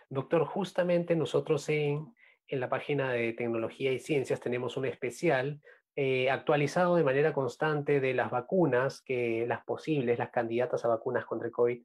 Doctor, 0.09 0.45
justamente 0.45 1.15
nosotros 1.15 1.67
en, 1.69 2.13
en 2.47 2.59
la 2.59 2.69
página 2.69 3.11
de 3.11 3.33
tecnología 3.33 3.91
y 3.91 3.99
ciencias 3.99 4.39
tenemos 4.39 4.77
un 4.77 4.85
especial 4.85 5.61
eh, 5.95 6.29
actualizado 6.29 6.95
de 6.95 7.03
manera 7.03 7.33
constante 7.33 7.99
de 7.99 8.13
las 8.13 8.31
vacunas, 8.31 9.01
que 9.01 9.45
las 9.47 9.65
posibles, 9.65 10.17
las 10.17 10.29
candidatas 10.29 10.85
a 10.85 10.87
vacunas 10.87 11.25
contra 11.25 11.47
el 11.47 11.51
COVID. 11.53 11.83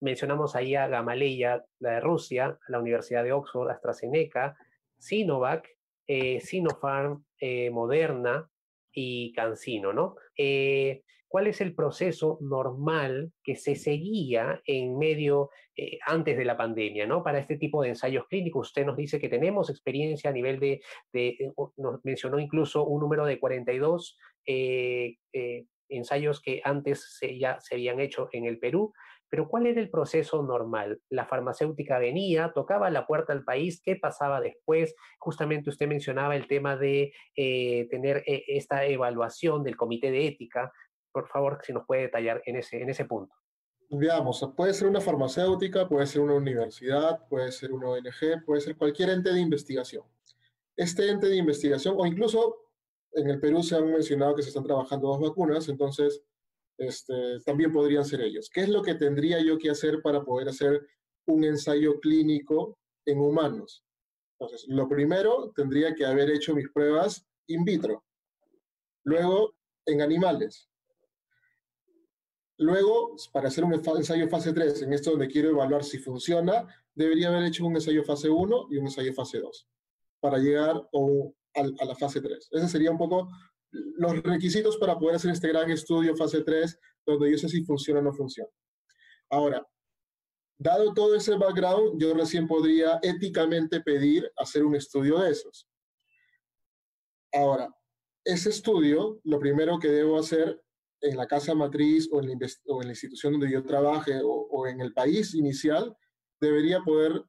Mencionamos 0.00 0.56
ahí 0.56 0.74
a 0.74 0.88
Gamaleya, 0.88 1.64
la 1.78 1.92
de 1.92 2.00
Rusia, 2.00 2.58
la 2.68 2.80
Universidad 2.80 3.24
de 3.24 3.32
Oxford, 3.32 3.70
AstraZeneca, 3.70 4.56
Sinovac, 4.98 5.68
eh, 6.06 6.40
Sinopharm, 6.40 7.24
eh, 7.40 7.70
Moderna 7.70 8.48
y 8.92 9.32
CanSino, 9.32 9.92
¿no? 9.92 10.16
cuál 11.28 11.48
es 11.48 11.60
el 11.60 11.74
proceso 11.74 12.38
normal 12.40 13.32
que 13.42 13.56
se 13.56 13.74
seguía 13.74 14.62
en 14.64 14.96
medio, 14.96 15.50
eh, 15.76 15.98
antes 16.06 16.36
de 16.36 16.44
la 16.44 16.56
pandemia, 16.56 17.06
¿no? 17.06 17.22
Para 17.22 17.38
este 17.38 17.56
tipo 17.56 17.82
de 17.82 17.90
ensayos 17.90 18.26
clínicos. 18.28 18.68
Usted 18.68 18.86
nos 18.86 18.96
dice 18.96 19.20
que 19.20 19.28
tenemos 19.28 19.68
experiencia 19.68 20.30
a 20.30 20.32
nivel 20.32 20.58
de, 20.60 20.80
eh, 21.12 21.36
nos 21.76 22.04
mencionó 22.04 22.38
incluso 22.38 22.86
un 22.86 23.00
número 23.00 23.26
de 23.26 23.38
42 23.38 24.16
eh, 24.46 25.16
ensayos 25.88 26.40
que 26.40 26.60
antes 26.64 27.18
ya 27.38 27.60
se 27.60 27.74
habían 27.74 28.00
hecho 28.00 28.28
en 28.32 28.46
el 28.46 28.58
Perú. 28.58 28.92
Pero 29.28 29.48
¿cuál 29.48 29.66
era 29.66 29.80
el 29.80 29.90
proceso 29.90 30.42
normal? 30.42 31.00
La 31.08 31.26
farmacéutica 31.26 31.98
venía, 31.98 32.52
tocaba 32.54 32.90
la 32.90 33.06
puerta 33.06 33.32
al 33.32 33.44
país, 33.44 33.80
¿qué 33.82 33.96
pasaba 33.96 34.40
después? 34.40 34.94
Justamente 35.18 35.70
usted 35.70 35.88
mencionaba 35.88 36.36
el 36.36 36.46
tema 36.46 36.76
de 36.76 37.12
tener 37.34 38.22
esta 38.26 38.84
evaluación 38.84 39.64
del 39.64 39.76
comité 39.76 40.10
de 40.10 40.28
ética 40.28 40.72
por 41.16 41.28
favor, 41.28 41.58
si 41.64 41.72
nos 41.72 41.86
puede 41.86 42.02
detallar 42.02 42.42
en 42.44 42.56
ese, 42.56 42.76
en 42.76 42.90
ese 42.90 43.06
punto. 43.06 43.34
Veamos, 43.88 44.46
puede 44.54 44.74
ser 44.74 44.86
una 44.86 45.00
farmacéutica, 45.00 45.88
puede 45.88 46.06
ser 46.06 46.20
una 46.20 46.34
universidad, 46.34 47.26
puede 47.30 47.50
ser 47.52 47.72
una 47.72 47.88
ONG, 47.88 48.44
puede 48.44 48.60
ser 48.60 48.76
cualquier 48.76 49.08
ente 49.08 49.32
de 49.32 49.40
investigación. 49.40 50.04
Este 50.76 51.08
ente 51.08 51.28
de 51.28 51.36
investigación, 51.36 51.94
o 51.96 52.04
incluso 52.04 52.56
en 53.12 53.30
el 53.30 53.40
Perú 53.40 53.62
se 53.62 53.76
han 53.76 53.90
mencionado 53.90 54.34
que 54.34 54.42
se 54.42 54.50
están 54.50 54.64
trabajando 54.64 55.08
dos 55.08 55.18
vacunas, 55.18 55.70
entonces 55.70 56.22
este, 56.78 57.40
también 57.44 57.72
podrían 57.72 58.04
ser 58.04 58.20
ellos. 58.20 58.50
¿Qué 58.52 58.62
es 58.62 58.68
lo 58.68 58.82
que 58.82 58.94
tendría 58.94 59.40
yo 59.40 59.58
que 59.58 59.70
hacer 59.70 60.02
para 60.02 60.24
poder 60.24 60.48
hacer 60.48 60.86
un 61.26 61.44
ensayo 61.44 62.00
clínico 62.00 62.78
en 63.04 63.18
humanos? 63.18 63.84
Entonces, 64.38 64.66
lo 64.68 64.88
primero, 64.88 65.52
tendría 65.54 65.94
que 65.94 66.04
haber 66.04 66.30
hecho 66.30 66.54
mis 66.54 66.68
pruebas 66.68 67.26
in 67.46 67.64
vitro. 67.64 68.04
Luego, 69.04 69.54
en 69.86 70.02
animales. 70.02 70.68
Luego, 72.58 73.16
para 73.32 73.48
hacer 73.48 73.64
un 73.64 73.74
ensayo 73.74 74.28
fase 74.28 74.52
3, 74.52 74.82
en 74.82 74.92
esto 74.92 75.10
donde 75.10 75.28
quiero 75.28 75.50
evaluar 75.50 75.84
si 75.84 75.98
funciona, 75.98 76.66
debería 76.94 77.28
haber 77.28 77.44
hecho 77.44 77.66
un 77.66 77.74
ensayo 77.74 78.02
fase 78.02 78.28
1 78.28 78.68
y 78.70 78.78
un 78.78 78.86
ensayo 78.86 79.12
fase 79.12 79.40
2 79.40 79.68
para 80.20 80.38
llegar 80.38 80.88
a, 81.54 81.84
la 81.84 81.94
fase 81.94 82.20
3. 82.20 82.48
Esos 82.50 82.70
serían 82.70 82.94
un 82.94 82.98
poco 82.98 83.28
los 83.96 84.22
requisitos 84.22 84.76
para 84.76 84.98
poder 84.98 85.16
hacer 85.16 85.30
este 85.30 85.48
gran 85.48 85.70
estudio 85.70 86.16
fase 86.16 86.42
3, 86.42 86.78
donde 87.06 87.30
yo 87.30 87.38
sé 87.38 87.48
si 87.48 87.64
funciona 87.64 88.00
o 88.00 88.02
no 88.02 88.12
funciona. 88.12 88.50
Ahora, 89.30 89.66
dado 90.58 90.94
todo 90.94 91.14
ese 91.14 91.36
background, 91.36 92.00
yo 92.00 92.14
recién 92.14 92.46
podría 92.46 92.98
éticamente 93.02 93.80
pedir 93.80 94.30
hacer 94.36 94.64
un 94.64 94.74
estudio 94.74 95.18
de 95.18 95.30
esos. 95.30 95.68
Ahora, 97.32 97.74
ese 98.24 98.50
estudio, 98.50 99.20
lo 99.24 99.38
primero 99.38 99.78
que 99.78 99.88
debo 99.88 100.18
hacer 100.18 100.60
en 101.00 101.16
la 101.16 101.26
casa 101.26 101.54
matriz 101.54 102.08
o 102.10 102.20
en 102.20 102.28
la, 102.28 102.88
institución 102.88 103.34
donde 103.34 103.50
yo 103.50 103.62
trabaje 103.62 104.20
o, 104.22 104.66
en 104.66 104.80
el 104.80 104.92
país 104.92 105.34
inicial, 105.34 105.96
debería 106.40 106.80
poder 106.80 107.22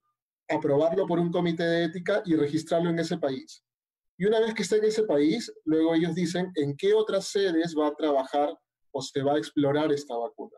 aprobarlo 0.50 1.06
por 1.06 1.20
un 1.20 1.32
comité 1.32 1.64
de 1.64 1.84
ética 1.86 2.24
y 2.26 2.36
registrarlo 2.36 2.90
en 2.90 3.00
ese 3.00 3.18
país. 3.18 3.64
Y 4.18 4.26
una 4.26 4.40
vez 4.40 4.54
que 4.56 4.64
esté 4.64 4.78
en 4.78 4.86
ese 4.86 5.04
país, 5.04 5.52
luego 5.66 5.94
ellos 5.94 6.16
dicen 6.16 6.52
en 6.56 6.76
qué 6.76 6.94
otras 6.94 7.28
sedes 7.28 7.76
va 7.78 7.88
a 7.88 7.96
trabajar 7.96 8.58
o 8.92 9.02
se 9.02 9.22
va 9.22 9.34
a 9.34 9.38
explorar 9.38 9.92
esta 9.92 10.16
vacuna. 10.16 10.58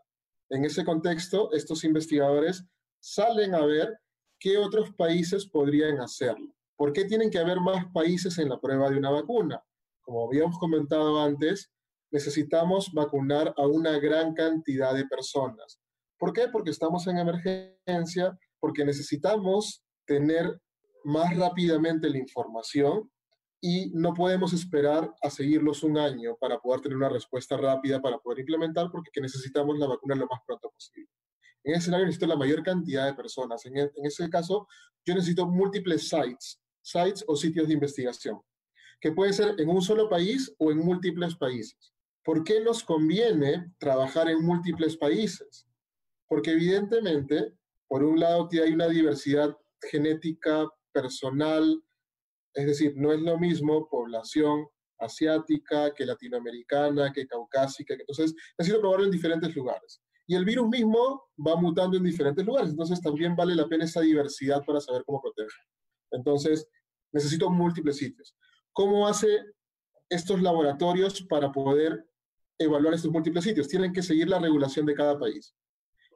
En 0.49 0.63
ese 0.63 0.85
contexto, 0.85 1.51
estos 1.51 1.83
investigadores 1.83 2.63
salen 2.99 3.53
a 3.53 3.65
ver 3.65 3.99
qué 4.39 4.57
otros 4.57 4.91
países 4.95 5.45
podrían 5.45 5.99
hacerlo. 5.99 6.55
¿Por 6.77 6.93
qué 6.93 7.03
tienen 7.03 7.29
que 7.29 7.39
haber 7.39 7.59
más 7.59 7.85
países 7.93 8.37
en 8.37 8.47
la 8.47 8.59
prueba 8.59 8.89
de 8.89 8.97
una 8.97 9.11
vacuna? 9.11 9.61
Como 10.01 10.25
habíamos 10.25 10.57
comentado 10.57 11.21
antes, 11.21 11.69
necesitamos 12.11 12.89
vacunar 12.93 13.53
a 13.57 13.67
una 13.67 13.99
gran 13.99 14.33
cantidad 14.33 14.93
de 14.93 15.05
personas. 15.05 15.79
¿Por 16.17 16.31
qué? 16.31 16.47
Porque 16.47 16.71
estamos 16.71 17.05
en 17.07 17.17
emergencia, 17.17 18.37
porque 18.59 18.85
necesitamos 18.85 19.83
tener 20.05 20.59
más 21.03 21.35
rápidamente 21.35 22.09
la 22.09 22.17
información 22.17 23.09
y 23.61 23.91
no 23.91 24.13
podemos 24.13 24.53
esperar 24.53 25.13
a 25.21 25.29
seguirlos 25.29 25.83
un 25.83 25.97
año 25.97 26.35
para 26.39 26.59
poder 26.59 26.81
tener 26.81 26.97
una 26.97 27.09
respuesta 27.09 27.57
rápida, 27.57 28.01
para 28.01 28.17
poder 28.17 28.39
implementar, 28.39 28.89
porque 28.91 29.21
necesitamos 29.21 29.77
la 29.77 29.87
vacuna 29.87 30.15
lo 30.15 30.27
más 30.27 30.39
pronto 30.45 30.69
posible. 30.69 31.09
En 31.63 31.73
ese 31.73 31.81
escenario 31.81 32.05
necesito 32.05 32.27
la 32.27 32.37
mayor 32.37 32.63
cantidad 32.63 33.05
de 33.05 33.13
personas. 33.13 33.65
En, 33.65 33.77
en 33.77 33.89
ese 34.03 34.29
caso, 34.29 34.67
yo 35.05 35.13
necesito 35.13 35.45
múltiples 35.45 36.07
sites, 36.07 36.61
sites 36.81 37.23
o 37.27 37.35
sitios 37.35 37.67
de 37.67 37.73
investigación, 37.73 38.39
que 39.01 39.11
pueden 39.11 39.33
ser 39.33 39.55
en 39.59 39.69
un 39.69 39.81
solo 39.81 40.09
país 40.09 40.53
o 40.57 40.71
en 40.71 40.77
múltiples 40.77 41.35
países. 41.35 41.93
¿Por 42.23 42.43
qué 42.43 42.61
nos 42.61 42.83
conviene 42.83 43.73
trabajar 43.77 44.29
en 44.29 44.41
múltiples 44.41 44.95
países? 44.97 45.67
Porque 46.27 46.51
evidentemente, 46.51 47.53
por 47.87 48.03
un 48.03 48.19
lado, 48.19 48.47
hay 48.51 48.71
una 48.71 48.87
diversidad 48.87 49.57
genética 49.81 50.67
personal, 50.91 51.81
es 52.59 52.67
decir, 52.67 52.93
no 52.95 53.11
es 53.11 53.19
lo 53.19 53.37
mismo 53.37 53.87
población 53.89 54.67
asiática 54.99 55.93
que 55.93 56.05
latinoamericana, 56.05 57.11
que 57.13 57.25
caucásica, 57.25 57.93
entonces 57.93 58.35
necesito 58.57 58.81
probarlo 58.81 59.05
en 59.05 59.11
diferentes 59.11 59.55
lugares. 59.55 60.01
Y 60.27 60.35
el 60.35 60.45
virus 60.45 60.67
mismo 60.67 61.29
va 61.45 61.55
mutando 61.55 61.97
en 61.97 62.03
diferentes 62.03 62.45
lugares, 62.45 62.71
entonces 62.71 63.01
también 63.01 63.35
vale 63.35 63.55
la 63.55 63.67
pena 63.67 63.85
esa 63.85 64.01
diversidad 64.01 64.63
para 64.65 64.79
saber 64.79 65.03
cómo 65.05 65.21
proteger. 65.21 65.51
Entonces, 66.11 66.67
necesito 67.11 67.49
múltiples 67.49 67.97
sitios. 67.97 68.35
¿Cómo 68.73 69.07
hace 69.07 69.43
estos 70.09 70.41
laboratorios 70.41 71.21
para 71.23 71.51
poder 71.51 72.05
evaluar 72.59 72.93
estos 72.93 73.11
múltiples 73.11 73.43
sitios, 73.43 73.67
tienen 73.67 73.93
que 73.93 74.03
seguir 74.03 74.27
la 74.27 74.39
regulación 74.39 74.85
de 74.85 74.93
cada 74.93 75.17
país. 75.17 75.55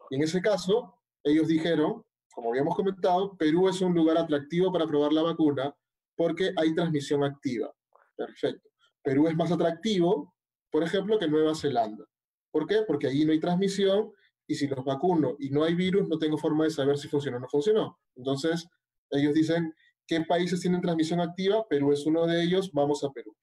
Y 0.09 0.15
en 0.15 0.23
ese 0.23 0.41
caso, 0.41 0.99
ellos 1.23 1.47
dijeron, 1.47 2.03
como 2.33 2.49
habíamos 2.49 2.75
comentado, 2.75 3.37
Perú 3.37 3.69
es 3.69 3.79
un 3.81 3.93
lugar 3.93 4.17
atractivo 4.17 4.71
para 4.71 4.85
probar 4.85 5.13
la 5.13 5.21
vacuna 5.21 5.73
porque 6.15 6.53
hay 6.57 6.73
transmisión 6.73 7.23
activa. 7.23 7.73
Perfecto. 8.15 8.69
Perú 9.03 9.27
es 9.27 9.35
más 9.35 9.51
atractivo, 9.51 10.33
por 10.71 10.83
ejemplo, 10.83 11.19
que 11.19 11.27
Nueva 11.27 11.55
Zelanda. 11.55 12.05
¿Por 12.51 12.67
qué? 12.67 12.83
Porque 12.87 13.07
allí 13.07 13.25
no 13.25 13.31
hay 13.31 13.39
transmisión 13.39 14.11
y 14.47 14.55
si 14.55 14.67
los 14.67 14.83
vacuno 14.83 15.35
y 15.39 15.49
no 15.49 15.63
hay 15.63 15.73
virus, 15.73 16.07
no 16.07 16.17
tengo 16.17 16.37
forma 16.37 16.65
de 16.65 16.71
saber 16.71 16.97
si 16.97 17.07
funcionó 17.07 17.37
o 17.37 17.39
no 17.39 17.47
funcionó. 17.49 17.99
Entonces, 18.15 18.67
ellos 19.09 19.33
dicen, 19.33 19.73
¿qué 20.07 20.21
países 20.21 20.61
tienen 20.61 20.81
transmisión 20.81 21.19
activa? 21.19 21.67
Perú 21.67 21.91
es 21.91 22.05
uno 22.05 22.25
de 22.25 22.43
ellos, 22.43 22.71
vamos 22.71 23.03
a 23.03 23.11
Perú. 23.11 23.35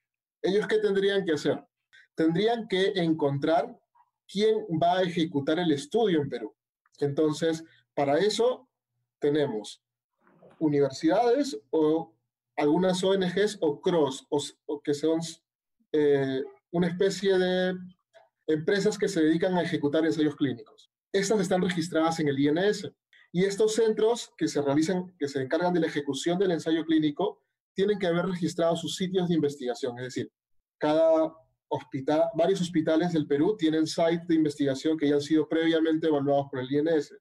¿Ellos 0.42 0.66
qué 0.66 0.78
tendrían 0.78 1.24
que 1.24 1.32
hacer? 1.32 1.62
tendrían 2.20 2.68
que 2.68 2.92
encontrar 2.96 3.80
quién 4.30 4.58
va 4.82 4.98
a 4.98 5.02
ejecutar 5.02 5.58
el 5.58 5.72
estudio 5.72 6.20
en 6.20 6.28
Perú. 6.28 6.54
Entonces, 6.98 7.64
para 7.94 8.18
eso 8.18 8.68
tenemos 9.18 9.82
universidades 10.58 11.58
o 11.70 12.14
algunas 12.60 13.02
ONGs 13.02 13.58
o 13.60 13.80
CROSS, 13.80 14.26
o, 14.66 14.82
que 14.82 14.94
son 14.94 15.20
eh, 15.92 16.42
una 16.72 16.88
especie 16.88 17.38
de 17.38 17.74
empresas 18.46 18.98
que 18.98 19.08
se 19.08 19.22
dedican 19.22 19.56
a 19.56 19.62
ejecutar 19.62 20.04
ensayos 20.04 20.36
clínicos. 20.36 20.90
Estas 21.12 21.40
están 21.40 21.62
registradas 21.62 22.20
en 22.20 22.28
el 22.28 22.38
INS. 22.38 22.90
Y 23.32 23.44
estos 23.44 23.74
centros 23.74 24.32
que 24.36 24.48
se 24.48 24.60
realizan, 24.60 25.14
que 25.18 25.28
se 25.28 25.40
encargan 25.40 25.72
de 25.72 25.80
la 25.80 25.86
ejecución 25.86 26.38
del 26.38 26.50
ensayo 26.50 26.84
clínico, 26.84 27.42
tienen 27.74 27.98
que 27.98 28.08
haber 28.08 28.26
registrado 28.26 28.76
sus 28.76 28.96
sitios 28.96 29.28
de 29.28 29.36
investigación, 29.36 29.96
es 29.98 30.04
decir, 30.06 30.30
cada 30.78 31.32
hospital, 31.68 32.24
varios 32.36 32.60
hospitales 32.60 33.12
del 33.12 33.28
Perú 33.28 33.56
tienen 33.56 33.86
sites 33.86 34.26
de 34.26 34.34
investigación 34.34 34.98
que 34.98 35.08
ya 35.08 35.14
han 35.14 35.20
sido 35.20 35.48
previamente 35.48 36.08
evaluados 36.08 36.48
por 36.50 36.60
el 36.60 36.72
INS, 36.72 37.14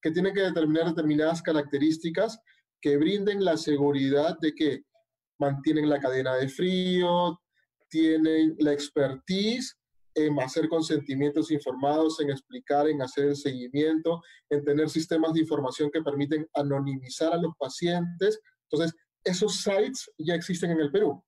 que 0.00 0.10
tienen 0.10 0.34
que 0.34 0.40
determinar 0.40 0.86
determinadas 0.86 1.40
características 1.40 2.40
que 2.82 2.96
brinden 2.96 3.44
la 3.44 3.56
seguridad 3.56 4.36
de 4.40 4.54
que 4.54 4.82
mantienen 5.38 5.88
la 5.88 6.00
cadena 6.00 6.34
de 6.36 6.48
frío, 6.48 7.40
tienen 7.88 8.56
la 8.58 8.72
expertise 8.72 9.78
en 10.14 10.38
hacer 10.40 10.68
consentimientos 10.68 11.50
informados, 11.50 12.20
en 12.20 12.30
explicar, 12.30 12.88
en 12.88 13.00
hacer 13.00 13.28
el 13.28 13.36
seguimiento, 13.36 14.20
en 14.50 14.64
tener 14.64 14.90
sistemas 14.90 15.32
de 15.32 15.40
información 15.40 15.90
que 15.90 16.02
permiten 16.02 16.46
anonimizar 16.54 17.32
a 17.32 17.38
los 17.38 17.54
pacientes. 17.58 18.40
Entonces, 18.70 18.94
esos 19.24 19.62
sites 19.62 20.10
ya 20.18 20.34
existen 20.34 20.72
en 20.72 20.80
el 20.80 20.90
Perú. 20.90 21.22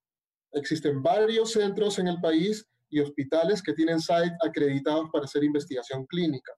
Existen 0.51 1.01
varios 1.01 1.53
centros 1.53 1.97
en 1.99 2.07
el 2.07 2.19
país 2.21 2.65
y 2.89 2.99
hospitales 2.99 3.63
que 3.63 3.73
tienen 3.73 3.99
sites 3.99 4.33
acreditados 4.45 5.09
para 5.11 5.25
hacer 5.25 5.43
investigación 5.43 6.05
clínica. 6.05 6.53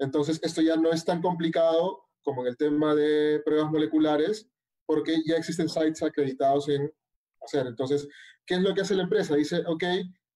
Entonces, 0.00 0.40
esto 0.42 0.62
ya 0.62 0.76
no 0.76 0.90
es 0.90 1.04
tan 1.04 1.20
complicado 1.20 2.07
como 2.28 2.42
en 2.42 2.48
el 2.48 2.58
tema 2.58 2.94
de 2.94 3.40
pruebas 3.42 3.70
moleculares, 3.70 4.46
porque 4.84 5.16
ya 5.26 5.36
existen 5.36 5.66
sites 5.66 6.02
acreditados 6.02 6.68
en 6.68 6.92
hacer. 7.40 7.66
Entonces, 7.66 8.06
¿qué 8.44 8.56
es 8.56 8.60
lo 8.60 8.74
que 8.74 8.82
hace 8.82 8.94
la 8.94 9.04
empresa? 9.04 9.34
Dice, 9.34 9.62
ok, 9.66 9.82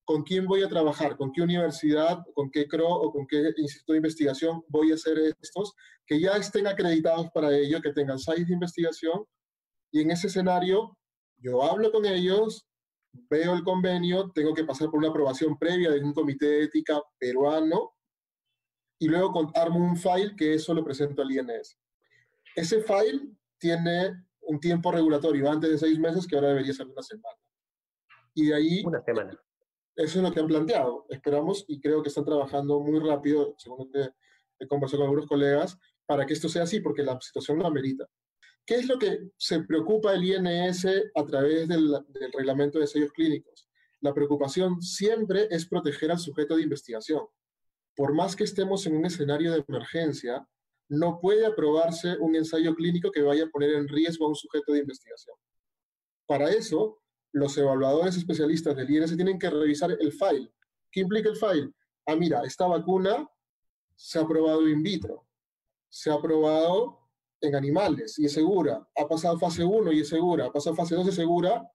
¿con 0.06 0.22
quién 0.22 0.46
voy 0.46 0.62
a 0.62 0.70
trabajar? 0.70 1.18
¿Con 1.18 1.32
qué 1.32 1.42
universidad, 1.42 2.24
con 2.32 2.50
qué 2.50 2.66
CRO 2.66 2.88
o 2.88 3.12
con 3.12 3.26
qué 3.26 3.52
instituto 3.58 3.92
de 3.92 3.98
investigación 3.98 4.64
voy 4.68 4.90
a 4.90 4.94
hacer 4.94 5.18
estos? 5.38 5.74
Que 6.06 6.18
ya 6.18 6.30
estén 6.38 6.66
acreditados 6.66 7.26
para 7.34 7.54
ello, 7.54 7.82
que 7.82 7.92
tengan 7.92 8.18
sites 8.18 8.48
de 8.48 8.54
investigación. 8.54 9.26
Y 9.92 10.00
en 10.00 10.12
ese 10.12 10.28
escenario, 10.28 10.96
yo 11.36 11.62
hablo 11.62 11.92
con 11.92 12.06
ellos, 12.06 12.66
veo 13.28 13.52
el 13.52 13.64
convenio, 13.64 14.32
tengo 14.34 14.54
que 14.54 14.64
pasar 14.64 14.88
por 14.88 14.98
una 14.98 15.10
aprobación 15.10 15.58
previa 15.58 15.90
de 15.90 16.00
un 16.02 16.14
comité 16.14 16.46
de 16.46 16.62
ética 16.64 17.02
peruano 17.18 17.92
y 18.98 19.08
luego 19.08 19.50
armo 19.56 19.80
un 19.80 19.96
file 19.96 20.34
que 20.36 20.54
eso 20.54 20.72
lo 20.72 20.84
presento 20.84 21.22
al 21.22 21.32
INS. 21.32 21.81
Ese 22.54 22.82
file 22.82 23.20
tiene 23.58 24.24
un 24.40 24.60
tiempo 24.60 24.92
regulatorio 24.92 25.50
antes 25.50 25.70
de 25.70 25.78
seis 25.78 25.98
meses 25.98 26.26
que 26.26 26.36
ahora 26.36 26.48
debería 26.48 26.72
ser 26.72 26.86
una 26.86 27.02
semana. 27.02 27.36
Y 28.34 28.46
de 28.46 28.54
ahí... 28.54 28.82
Una 28.84 29.02
semana. 29.02 29.38
Eso 29.94 30.18
es 30.18 30.24
lo 30.24 30.32
que 30.32 30.40
han 30.40 30.46
planteado. 30.46 31.06
Esperamos 31.10 31.64
y 31.68 31.80
creo 31.80 32.02
que 32.02 32.08
están 32.08 32.24
trabajando 32.24 32.80
muy 32.80 32.98
rápido, 32.98 33.54
según 33.58 33.86
lo 33.86 33.90
que 33.90 34.10
he 34.58 34.66
conversado 34.66 35.02
con 35.02 35.08
algunos 35.08 35.26
colegas, 35.26 35.78
para 36.06 36.26
que 36.26 36.32
esto 36.32 36.48
sea 36.48 36.62
así, 36.62 36.80
porque 36.80 37.02
la 37.02 37.20
situación 37.20 37.58
lo 37.58 37.66
amerita. 37.66 38.08
¿Qué 38.64 38.76
es 38.76 38.86
lo 38.86 38.98
que 38.98 39.30
se 39.36 39.60
preocupa 39.60 40.14
el 40.14 40.24
INS 40.24 40.86
a 41.14 41.24
través 41.26 41.68
del, 41.68 41.90
del 42.08 42.32
reglamento 42.32 42.78
de 42.78 42.86
sellos 42.86 43.12
clínicos? 43.12 43.68
La 44.00 44.14
preocupación 44.14 44.80
siempre 44.80 45.46
es 45.50 45.66
proteger 45.66 46.10
al 46.10 46.18
sujeto 46.18 46.56
de 46.56 46.62
investigación. 46.62 47.26
Por 47.94 48.14
más 48.14 48.34
que 48.34 48.44
estemos 48.44 48.86
en 48.86 48.96
un 48.96 49.04
escenario 49.04 49.52
de 49.52 49.64
emergencia, 49.68 50.48
no 50.92 51.18
puede 51.20 51.46
aprobarse 51.46 52.18
un 52.18 52.36
ensayo 52.36 52.74
clínico 52.74 53.10
que 53.10 53.22
vaya 53.22 53.44
a 53.44 53.48
poner 53.48 53.70
en 53.70 53.88
riesgo 53.88 54.26
a 54.26 54.28
un 54.28 54.34
sujeto 54.34 54.72
de 54.72 54.80
investigación. 54.80 55.34
Para 56.26 56.50
eso, 56.50 57.00
los 57.32 57.56
evaluadores 57.56 58.14
especialistas 58.14 58.76
del 58.76 58.90
INS 58.90 59.16
tienen 59.16 59.38
que 59.38 59.48
revisar 59.48 59.90
el 59.98 60.12
file. 60.12 60.52
¿Qué 60.90 61.00
implica 61.00 61.30
el 61.30 61.36
file? 61.36 61.72
Ah, 62.04 62.14
mira, 62.14 62.42
esta 62.44 62.66
vacuna 62.66 63.26
se 63.96 64.18
ha 64.18 64.26
probado 64.26 64.68
in 64.68 64.82
vitro, 64.82 65.26
se 65.88 66.10
ha 66.10 66.20
probado 66.20 66.98
en 67.40 67.54
animales 67.54 68.18
y 68.18 68.26
es 68.26 68.32
segura, 68.32 68.86
ha 68.94 69.08
pasado 69.08 69.38
fase 69.38 69.64
1 69.64 69.92
y 69.92 70.00
es 70.00 70.08
segura, 70.08 70.46
ha 70.46 70.52
pasado 70.52 70.76
fase 70.76 70.94
2 70.94 71.06
y 71.06 71.08
es 71.08 71.14
segura, 71.14 71.66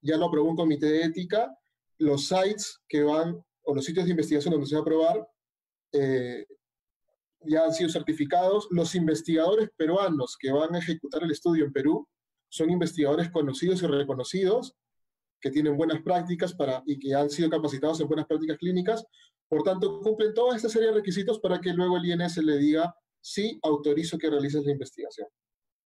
ya 0.00 0.16
lo 0.16 0.26
aprobó 0.26 0.48
un 0.48 0.56
comité 0.56 0.86
de 0.86 1.02
ética, 1.04 1.54
los 1.98 2.26
sites 2.26 2.80
que 2.88 3.02
van, 3.02 3.44
o 3.64 3.74
los 3.74 3.84
sitios 3.84 4.06
de 4.06 4.12
investigación 4.12 4.52
donde 4.52 4.66
se 4.66 4.76
va 4.76 4.80
a 4.80 4.84
probar, 4.84 5.28
eh, 5.92 6.46
ya 7.46 7.64
han 7.64 7.72
sido 7.72 7.90
certificados. 7.90 8.68
Los 8.70 8.94
investigadores 8.94 9.70
peruanos 9.76 10.36
que 10.38 10.52
van 10.52 10.74
a 10.74 10.78
ejecutar 10.78 11.22
el 11.22 11.30
estudio 11.30 11.64
en 11.64 11.72
Perú 11.72 12.08
son 12.48 12.70
investigadores 12.70 13.30
conocidos 13.30 13.82
y 13.82 13.86
reconocidos 13.86 14.74
que 15.40 15.50
tienen 15.50 15.76
buenas 15.76 16.02
prácticas 16.02 16.54
para, 16.54 16.82
y 16.86 16.98
que 16.98 17.14
han 17.14 17.28
sido 17.28 17.50
capacitados 17.50 18.00
en 18.00 18.08
buenas 18.08 18.26
prácticas 18.26 18.58
clínicas. 18.58 19.04
Por 19.48 19.62
tanto, 19.62 20.00
cumplen 20.00 20.32
toda 20.32 20.56
esta 20.56 20.68
serie 20.68 20.88
de 20.88 20.94
requisitos 20.94 21.40
para 21.40 21.60
que 21.60 21.72
luego 21.72 21.96
el 21.96 22.06
INS 22.06 22.36
le 22.38 22.58
diga, 22.58 22.94
sí, 23.20 23.58
autorizo 23.62 24.16
que 24.18 24.30
realices 24.30 24.64
la 24.64 24.72
investigación. 24.72 25.26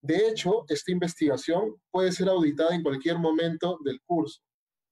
De 0.02 0.28
hecho, 0.28 0.64
esta 0.68 0.92
investigación 0.92 1.74
puede 1.90 2.12
ser 2.12 2.28
auditada 2.28 2.74
en 2.74 2.83
cualquier 2.83 3.18
momento 3.18 3.78
del 3.83 4.00
curso 4.02 4.40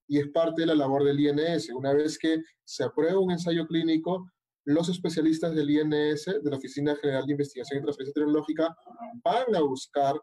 y 0.09 0.19
es 0.19 0.29
parte 0.29 0.63
de 0.63 0.67
la 0.67 0.75
labor 0.75 1.05
del 1.05 1.21
INS. 1.21 1.71
Una 1.71 1.93
vez 1.93 2.19
que 2.19 2.43
se 2.65 2.85
aprueba 2.85 3.21
un 3.21 3.31
ensayo 3.31 3.67
clínico, 3.67 4.29
los 4.65 4.89
especialistas 4.89 5.55
del 5.55 5.71
INS, 5.71 6.25
de 6.43 6.51
la 6.51 6.57
Oficina 6.57 6.97
General 6.97 7.27
de 7.27 7.33
Investigación 7.33 7.79
y 7.79 7.83
Transferencia 7.83 8.15
Tecnológica, 8.15 8.75
van 9.23 9.55
a 9.55 9.61
buscar 9.61 10.15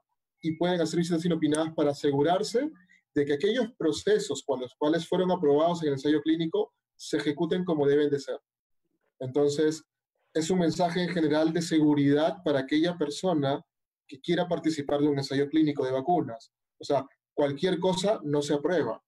y 0.41 0.57
pueden 0.57 0.81
hacer 0.81 0.97
visitas 0.97 1.23
inopinadas 1.25 1.73
para 1.75 1.91
asegurarse 1.91 2.69
de 3.13 3.25
que 3.25 3.33
aquellos 3.33 3.67
procesos 3.77 4.43
por 4.43 4.59
los 4.59 4.73
cuales 4.75 5.07
fueron 5.07 5.31
aprobados 5.31 5.81
en 5.81 5.89
el 5.89 5.93
ensayo 5.93 6.21
clínico 6.21 6.73
se 6.95 7.17
ejecuten 7.17 7.63
como 7.63 7.85
deben 7.85 8.09
de 8.09 8.19
ser. 8.19 8.39
Entonces, 9.19 9.83
es 10.33 10.49
un 10.49 10.59
mensaje 10.59 11.03
en 11.03 11.09
general 11.09 11.51
de 11.51 11.61
seguridad 11.61 12.37
para 12.43 12.59
aquella 12.59 12.97
persona 12.97 13.61
que 14.07 14.19
quiera 14.19 14.47
participar 14.47 15.01
de 15.01 15.07
un 15.07 15.17
ensayo 15.17 15.47
clínico 15.49 15.85
de 15.85 15.91
vacunas. 15.91 16.51
O 16.79 16.83
sea, 16.83 17.05
cualquier 17.33 17.79
cosa 17.79 18.19
no 18.23 18.41
se 18.41 18.53
aprueba. 18.53 19.01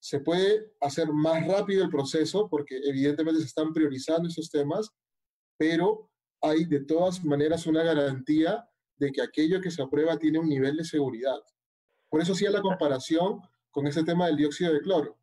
Se 0.00 0.20
puede 0.20 0.72
hacer 0.80 1.12
más 1.12 1.46
rápido 1.46 1.84
el 1.84 1.90
proceso 1.90 2.48
porque 2.48 2.80
evidentemente 2.84 3.40
se 3.40 3.46
están 3.46 3.72
priorizando 3.72 4.28
esos 4.28 4.50
temas, 4.50 4.90
pero 5.58 6.10
hay 6.40 6.64
de 6.64 6.80
todas 6.80 7.22
maneras 7.24 7.66
una 7.66 7.82
garantía 7.82 8.66
de 8.96 9.12
que 9.12 9.22
aquello 9.22 9.60
que 9.60 9.70
se 9.70 9.82
aprueba 9.82 10.18
tiene 10.18 10.38
un 10.38 10.48
nivel 10.48 10.76
de 10.76 10.84
seguridad. 10.84 11.38
Por 12.08 12.20
eso 12.20 12.32
hacía 12.32 12.50
la 12.50 12.62
comparación 12.62 13.40
con 13.70 13.86
ese 13.86 14.02
tema 14.02 14.26
del 14.26 14.36
dióxido 14.36 14.72
de 14.72 14.80
cloro. 14.80 15.18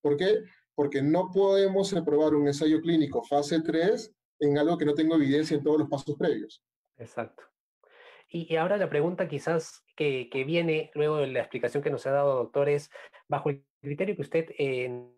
¿Por 0.00 0.16
qué? 0.16 0.42
Porque 0.74 1.02
no 1.02 1.30
podemos 1.30 1.92
aprobar 1.94 2.34
un 2.34 2.46
ensayo 2.46 2.80
clínico 2.80 3.22
fase 3.24 3.60
3 3.60 4.14
en 4.40 4.58
algo 4.58 4.78
que 4.78 4.84
no 4.84 4.94
tengo 4.94 5.16
evidencia 5.16 5.56
en 5.56 5.62
todos 5.62 5.78
los 5.78 5.88
pasos 5.88 6.16
previos. 6.16 6.62
Exacto. 6.96 7.42
Y, 8.30 8.54
ahora 8.56 8.76
la 8.76 8.90
pregunta 8.90 9.26
quizás 9.26 9.82
que, 9.96 10.28
que, 10.30 10.44
viene 10.44 10.90
luego 10.94 11.16
de 11.18 11.28
la 11.28 11.40
explicación 11.40 11.82
que 11.82 11.90
nos 11.90 12.06
ha 12.06 12.10
dado, 12.10 12.36
doctor, 12.36 12.68
es, 12.68 12.90
bajo 13.26 13.48
el 13.48 13.64
criterio 13.80 14.16
que 14.16 14.22
usted 14.22 14.46
eh, 14.58 15.08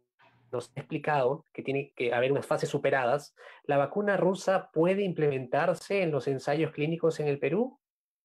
nos 0.52 0.70
ha 0.74 0.80
explicado, 0.80 1.44
que 1.52 1.62
tiene 1.62 1.92
que 1.96 2.12
haber 2.12 2.32
unas 2.32 2.46
fases 2.46 2.68
superadas, 2.68 3.34
¿la 3.64 3.76
vacuna 3.76 4.16
rusa 4.16 4.70
puede 4.72 5.02
implementarse 5.02 6.02
en 6.02 6.10
los 6.10 6.26
ensayos 6.28 6.72
clínicos 6.72 7.20
en 7.20 7.28
el 7.28 7.38
Perú 7.38 7.78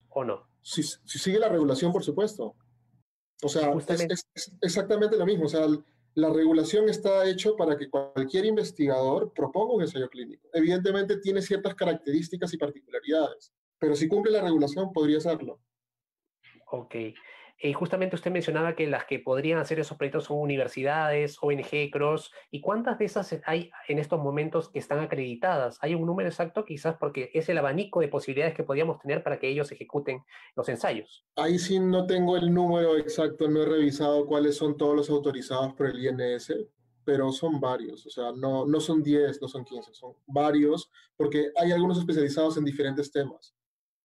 o 0.09 0.23
no? 0.23 0.47
Si, 0.61 0.83
si 0.83 1.19
sigue 1.19 1.39
la 1.39 1.49
regulación, 1.49 1.91
por 1.91 2.03
supuesto. 2.03 2.55
O 3.43 3.49
sea, 3.49 3.71
es, 3.89 4.27
exactamente 4.61 5.17
lo 5.17 5.25
mismo. 5.25 5.45
O 5.45 5.49
sea, 5.49 5.67
la 6.15 6.29
regulación 6.31 6.89
está 6.89 7.27
hecha 7.29 7.51
para 7.57 7.77
que 7.77 7.89
cualquier 7.89 8.45
investigador 8.45 9.31
proponga 9.33 9.73
un 9.73 9.81
ensayo 9.81 10.09
clínico. 10.09 10.47
Evidentemente 10.53 11.17
tiene 11.17 11.41
ciertas 11.41 11.75
características 11.75 12.53
y 12.53 12.57
particularidades, 12.57 13.53
pero 13.77 13.95
si 13.95 14.07
cumple 14.07 14.31
la 14.31 14.41
regulación 14.41 14.91
podría 14.93 15.17
hacerlo. 15.17 15.59
Ok. 16.71 16.95
Y 17.61 17.73
justamente 17.73 18.15
usted 18.15 18.31
mencionaba 18.31 18.75
que 18.75 18.87
las 18.87 19.05
que 19.05 19.19
podrían 19.19 19.59
hacer 19.59 19.79
esos 19.79 19.97
proyectos 19.97 20.25
son 20.25 20.39
universidades, 20.39 21.37
ONG, 21.41 21.89
CROSS. 21.91 22.31
¿Y 22.51 22.61
cuántas 22.61 22.99
de 22.99 23.05
esas 23.05 23.39
hay 23.45 23.71
en 23.87 23.99
estos 23.99 24.21
momentos 24.21 24.69
que 24.69 24.79
están 24.79 24.99
acreditadas? 24.99 25.77
¿Hay 25.81 25.95
un 25.95 26.05
número 26.05 26.27
exacto 26.27 26.65
quizás 26.65 26.97
porque 26.99 27.31
es 27.33 27.47
el 27.49 27.57
abanico 27.57 28.01
de 28.01 28.09
posibilidades 28.09 28.55
que 28.55 28.63
podríamos 28.63 28.99
tener 28.99 29.23
para 29.23 29.39
que 29.39 29.47
ellos 29.47 29.71
ejecuten 29.71 30.21
los 30.55 30.67
ensayos? 30.67 31.25
Ahí 31.37 31.57
sí 31.57 31.79
no 31.79 32.05
tengo 32.05 32.35
el 32.35 32.53
número 32.53 32.97
exacto, 32.97 33.47
no 33.47 33.63
he 33.63 33.65
revisado 33.65 34.25
cuáles 34.25 34.57
son 34.57 34.77
todos 34.77 34.95
los 34.95 35.09
autorizados 35.09 35.73
por 35.73 35.87
el 35.87 36.05
INS, 36.05 36.53
pero 37.05 37.31
son 37.31 37.59
varios, 37.61 38.05
o 38.05 38.09
sea, 38.09 38.31
no, 38.31 38.65
no 38.65 38.79
son 38.79 39.03
10, 39.03 39.41
no 39.41 39.47
son 39.47 39.63
15, 39.63 39.93
son 39.93 40.13
varios, 40.25 40.89
porque 41.15 41.51
hay 41.55 41.71
algunos 41.71 41.99
especializados 41.99 42.57
en 42.57 42.65
diferentes 42.65 43.11
temas. 43.11 43.55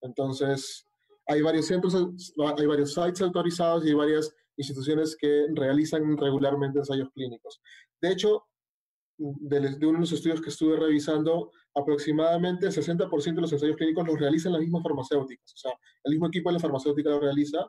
Entonces, 0.02 0.86
hay 1.30 1.42
varios 1.42 1.66
centros, 1.66 1.94
hay 1.94 2.66
varios 2.66 2.92
sites 2.92 3.22
autorizados 3.22 3.84
y 3.84 3.90
hay 3.90 3.94
varias 3.94 4.34
instituciones 4.56 5.16
que 5.16 5.46
realizan 5.54 6.16
regularmente 6.16 6.80
ensayos 6.80 7.08
clínicos. 7.14 7.60
De 8.02 8.10
hecho, 8.10 8.44
de, 9.16 9.58
uno 9.86 9.92
de 9.92 10.00
los 10.00 10.12
estudios 10.12 10.40
que 10.40 10.48
estuve 10.48 10.76
revisando, 10.76 11.52
aproximadamente 11.74 12.66
el 12.66 12.72
60% 12.72 13.34
de 13.34 13.40
los 13.40 13.52
ensayos 13.52 13.76
clínicos 13.76 14.06
los 14.06 14.18
realizan 14.18 14.52
las 14.52 14.60
mismas 14.60 14.82
farmacéuticas. 14.82 15.54
O 15.54 15.56
sea, 15.56 15.72
el 16.04 16.12
mismo 16.12 16.26
equipo 16.26 16.48
de 16.48 16.54
la 16.54 16.60
farmacéutica 16.60 17.10
lo 17.10 17.20
realiza 17.20 17.64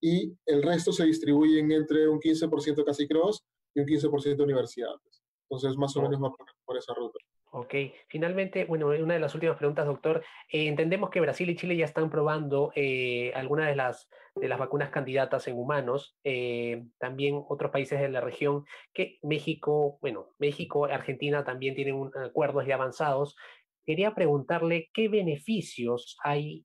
y 0.00 0.32
el 0.46 0.62
resto 0.62 0.90
se 0.90 1.04
distribuyen 1.04 1.70
entre 1.70 2.08
un 2.08 2.18
15% 2.18 2.84
casi 2.84 3.06
cross 3.06 3.44
y 3.74 3.80
un 3.80 3.86
15% 3.86 4.42
universidades. 4.42 5.22
Entonces, 5.50 5.76
más 5.76 5.94
o 5.96 6.02
menos 6.02 6.22
va 6.22 6.32
por, 6.64 6.78
esa 6.78 6.94
ruta. 6.94 7.18
Ok, 7.54 7.74
finalmente, 8.08 8.64
bueno, 8.64 8.86
una 8.86 9.12
de 9.12 9.20
las 9.20 9.34
últimas 9.34 9.58
preguntas, 9.58 9.84
doctor. 9.84 10.24
Eh, 10.48 10.68
entendemos 10.68 11.10
que 11.10 11.20
Brasil 11.20 11.50
y 11.50 11.54
Chile 11.54 11.76
ya 11.76 11.84
están 11.84 12.08
probando 12.08 12.72
eh, 12.74 13.30
algunas 13.34 13.68
de 13.68 13.76
las, 13.76 14.08
de 14.36 14.48
las 14.48 14.58
vacunas 14.58 14.88
candidatas 14.88 15.46
en 15.48 15.58
humanos, 15.58 16.16
eh, 16.24 16.86
también 16.96 17.44
otros 17.46 17.70
países 17.70 18.00
de 18.00 18.08
la 18.08 18.22
región, 18.22 18.64
que 18.94 19.18
México, 19.20 19.98
bueno, 20.00 20.30
México, 20.38 20.86
Argentina 20.86 21.44
también 21.44 21.74
tienen 21.74 21.94
un, 21.94 22.10
acuerdos 22.16 22.66
ya 22.66 22.76
avanzados. 22.76 23.36
Quería 23.84 24.14
preguntarle 24.14 24.88
qué 24.94 25.10
beneficios 25.10 26.16
hay 26.24 26.64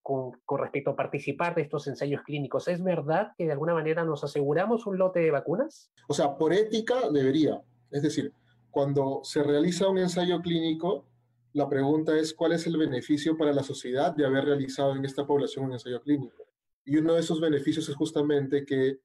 con, 0.00 0.40
con 0.44 0.60
respecto 0.60 0.90
a 0.90 0.96
participar 0.96 1.56
de 1.56 1.62
estos 1.62 1.88
ensayos 1.88 2.22
clínicos. 2.22 2.68
¿Es 2.68 2.84
verdad 2.84 3.32
que 3.36 3.46
de 3.46 3.52
alguna 3.52 3.74
manera 3.74 4.04
nos 4.04 4.22
aseguramos 4.22 4.86
un 4.86 4.96
lote 4.96 5.18
de 5.18 5.32
vacunas? 5.32 5.90
O 6.06 6.14
sea, 6.14 6.36
por 6.36 6.52
ética 6.52 7.10
debería. 7.10 7.60
Es 7.90 8.02
decir, 8.02 8.32
cuando 8.74 9.20
se 9.22 9.40
realiza 9.44 9.88
un 9.88 9.98
ensayo 9.98 10.42
clínico, 10.42 11.06
la 11.52 11.68
pregunta 11.68 12.18
es 12.18 12.34
cuál 12.34 12.54
es 12.54 12.66
el 12.66 12.76
beneficio 12.76 13.38
para 13.38 13.52
la 13.52 13.62
sociedad 13.62 14.12
de 14.16 14.26
haber 14.26 14.46
realizado 14.46 14.96
en 14.96 15.04
esta 15.04 15.24
población 15.24 15.66
un 15.66 15.74
ensayo 15.74 16.02
clínico. 16.02 16.48
Y 16.84 16.96
uno 16.96 17.14
de 17.14 17.20
esos 17.20 17.40
beneficios 17.40 17.88
es 17.88 17.94
justamente 17.94 18.66
que 18.66 18.98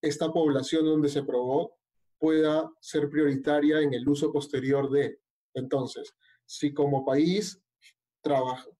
esta 0.00 0.32
población 0.32 0.84
donde 0.84 1.08
se 1.08 1.22
probó 1.22 1.76
pueda 2.18 2.68
ser 2.80 3.08
prioritaria 3.08 3.80
en 3.80 3.94
el 3.94 4.08
uso 4.08 4.32
posterior 4.32 4.90
de. 4.90 5.20
Entonces, 5.54 6.12
si 6.44 6.74
como 6.74 7.04
país 7.04 7.62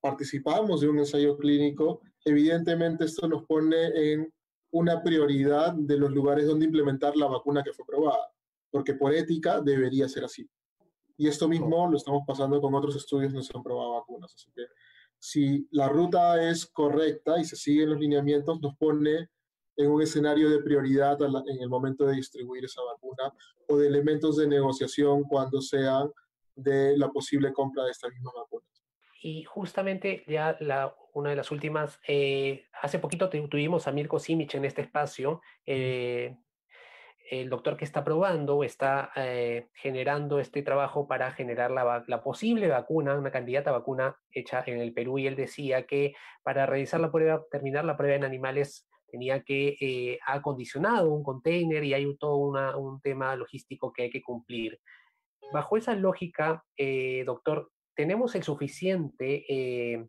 participamos 0.01 0.81
de 0.81 0.89
un 0.89 0.99
ensayo 0.99 1.37
clínico, 1.37 2.01
evidentemente 2.25 3.05
esto 3.05 3.29
nos 3.29 3.45
pone 3.45 4.13
en 4.13 4.35
una 4.73 5.05
prioridad 5.05 5.73
de 5.73 5.99
los 5.99 6.11
lugares 6.11 6.49
donde 6.49 6.67
implementar 6.67 7.17
la 7.17 7.29
vacuna 7.29 7.63
que 7.63 7.73
fue 7.73 7.87
probada 7.87 8.32
porque 8.73 8.95
por 8.95 9.15
ética 9.15 9.61
debería 9.61 10.09
ser 10.09 10.25
así. 10.25 10.49
Y 11.17 11.29
esto 11.29 11.47
mismo 11.47 11.89
lo 11.89 11.97
estamos 11.97 12.23
pasando 12.27 12.61
con 12.61 12.75
otros 12.75 12.97
estudios 12.97 13.33
donde 13.33 13.47
se 13.47 13.57
han 13.57 13.63
probado 13.63 13.93
vacunas. 13.93 14.35
Así 14.35 14.51
que 14.57 14.63
si 15.19 15.69
la 15.71 15.89
ruta 15.89 16.43
es 16.51 16.67
correcta 16.67 17.39
y 17.39 17.45
se 17.45 17.55
siguen 17.55 17.91
los 17.91 18.01
lineamientos, 18.01 18.61
nos 18.61 18.75
pone 18.77 19.29
en 19.77 19.91
un 19.91 20.03
escenario 20.03 20.51
de 20.51 20.63
prioridad 20.63 21.19
en 21.23 21.63
el 21.63 21.69
momento 21.69 22.05
de 22.07 22.17
distribuir 22.17 22.65
esa 22.65 22.83
vacuna 22.83 23.33
o 23.69 23.77
de 23.77 23.87
elementos 23.87 24.37
de 24.37 24.49
negociación 24.49 25.23
cuando 25.25 25.61
sean 25.61 26.11
de 26.57 26.97
la 26.97 27.09
posible 27.11 27.53
compra 27.53 27.85
de 27.85 27.91
esta 27.91 28.09
misma 28.09 28.33
vacuna. 28.35 28.67
Y 29.23 29.45
justamente 29.45 30.25
ya 30.27 30.57
la, 30.61 30.95
una 31.15 31.31
de 31.31 31.37
las 31.37 31.51
últimas, 31.53 32.01
eh, 32.09 32.65
hace 32.83 32.99
poquito 32.99 33.31
tuvimos 33.31 33.87
a 33.87 33.93
Mirko 33.93 34.19
Simic 34.19 34.55
en 34.55 34.65
este 34.65 34.83
espacio, 34.83 35.41
eh, 35.65 36.37
el 37.31 37.49
doctor 37.49 37.77
que 37.77 37.85
está 37.85 38.05
probando 38.05 38.63
está 38.65 39.11
eh, 39.17 39.69
generando 39.75 40.39
este 40.39 40.63
trabajo 40.63 41.07
para 41.07 41.33
generar 41.33 41.71
la, 41.71 42.23
posible 42.23 42.69
vacuna, 42.69 43.17
una 43.17 43.31
candidata 43.31 43.73
vacuna 43.73 44.17
hecha 44.31 44.63
en 44.67 44.81
el 44.81 44.93
Perú, 44.93 45.19
y 45.19 45.27
él 45.27 45.37
decía 45.37 45.87
que 45.87 46.15
para 46.43 46.67
realizar 46.67 47.01
la 47.01 47.11
prueba, 47.11 47.43
terminar 47.51 47.85
la 47.85 47.97
prueba 47.97 48.17
en 48.17 48.25
animales, 48.25 48.89
tenía 49.09 49.43
que 49.43 49.77
eh, 49.81 50.19
acondicionado 50.27 51.13
un 51.13 51.23
container 51.23 51.85
y 51.85 51.93
hay 51.93 52.17
todo 52.17 52.37
un 52.79 53.01
tema 53.03 53.37
logístico 53.37 53.93
que 53.93 54.05
hay 54.05 54.11
que 54.11 54.23
cumplir. 54.23 54.81
Bajo 55.53 55.77
esa 55.77 55.95
lógica, 55.95 56.65
eh, 56.77 57.25
doctor, 57.27 57.71
¿tenemos 57.95 58.35
el 58.35 58.43
suficiente 58.43 59.45
eh, 59.49 60.07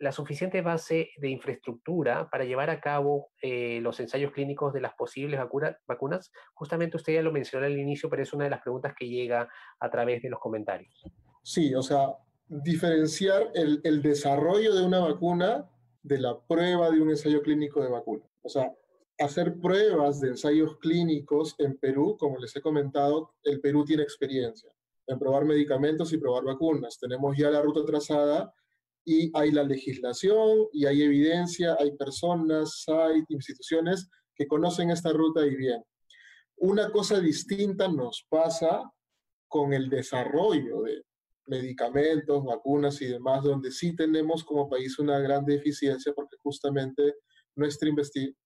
la 0.00 0.12
suficiente 0.12 0.62
base 0.62 1.10
de 1.18 1.28
infraestructura 1.28 2.28
para 2.30 2.44
llevar 2.44 2.70
a 2.70 2.80
cabo 2.80 3.28
eh, 3.42 3.80
los 3.82 4.00
ensayos 4.00 4.32
clínicos 4.32 4.72
de 4.72 4.80
las 4.80 4.94
posibles 4.94 5.40
vacunas? 5.86 6.32
Justamente 6.54 6.96
usted 6.96 7.14
ya 7.14 7.22
lo 7.22 7.32
mencionó 7.32 7.66
al 7.66 7.78
inicio, 7.78 8.08
pero 8.08 8.22
es 8.22 8.32
una 8.32 8.44
de 8.44 8.50
las 8.50 8.62
preguntas 8.62 8.94
que 8.98 9.08
llega 9.08 9.48
a 9.78 9.90
través 9.90 10.22
de 10.22 10.30
los 10.30 10.40
comentarios. 10.40 11.04
Sí, 11.42 11.74
o 11.74 11.82
sea, 11.82 12.08
diferenciar 12.48 13.50
el, 13.54 13.80
el 13.84 14.00
desarrollo 14.00 14.74
de 14.74 14.84
una 14.84 15.00
vacuna 15.00 15.70
de 16.02 16.18
la 16.18 16.40
prueba 16.40 16.90
de 16.90 17.00
un 17.00 17.10
ensayo 17.10 17.42
clínico 17.42 17.82
de 17.82 17.90
vacuna. 17.90 18.24
O 18.42 18.48
sea, 18.48 18.72
hacer 19.18 19.60
pruebas 19.60 20.20
de 20.20 20.28
ensayos 20.28 20.78
clínicos 20.78 21.54
en 21.58 21.76
Perú, 21.76 22.16
como 22.18 22.38
les 22.38 22.56
he 22.56 22.62
comentado, 22.62 23.34
el 23.44 23.60
Perú 23.60 23.84
tiene 23.84 24.02
experiencia 24.02 24.70
en 25.06 25.18
probar 25.18 25.44
medicamentos 25.44 26.12
y 26.12 26.18
probar 26.18 26.44
vacunas. 26.44 26.98
Tenemos 26.98 27.36
ya 27.36 27.50
la 27.50 27.60
ruta 27.60 27.84
trazada 27.84 28.54
y 29.04 29.30
hay 29.34 29.50
la 29.50 29.64
legislación 29.64 30.66
y 30.72 30.86
hay 30.86 31.02
evidencia, 31.02 31.76
hay 31.78 31.96
personas, 31.96 32.84
hay 32.88 33.22
instituciones 33.28 34.08
que 34.34 34.46
conocen 34.46 34.90
esta 34.90 35.12
ruta 35.12 35.44
y 35.46 35.54
bien. 35.54 35.82
Una 36.56 36.90
cosa 36.90 37.20
distinta 37.20 37.88
nos 37.88 38.26
pasa 38.28 38.82
con 39.48 39.72
el 39.72 39.88
desarrollo 39.88 40.82
de 40.82 41.02
medicamentos, 41.46 42.44
vacunas 42.44 43.00
y 43.02 43.06
demás, 43.06 43.42
donde 43.42 43.72
sí 43.72 43.96
tenemos 43.96 44.44
como 44.44 44.68
país 44.68 44.98
una 44.98 45.18
gran 45.18 45.44
deficiencia 45.44 46.12
porque 46.14 46.36
justamente 46.42 47.14
nuestra, 47.56 47.90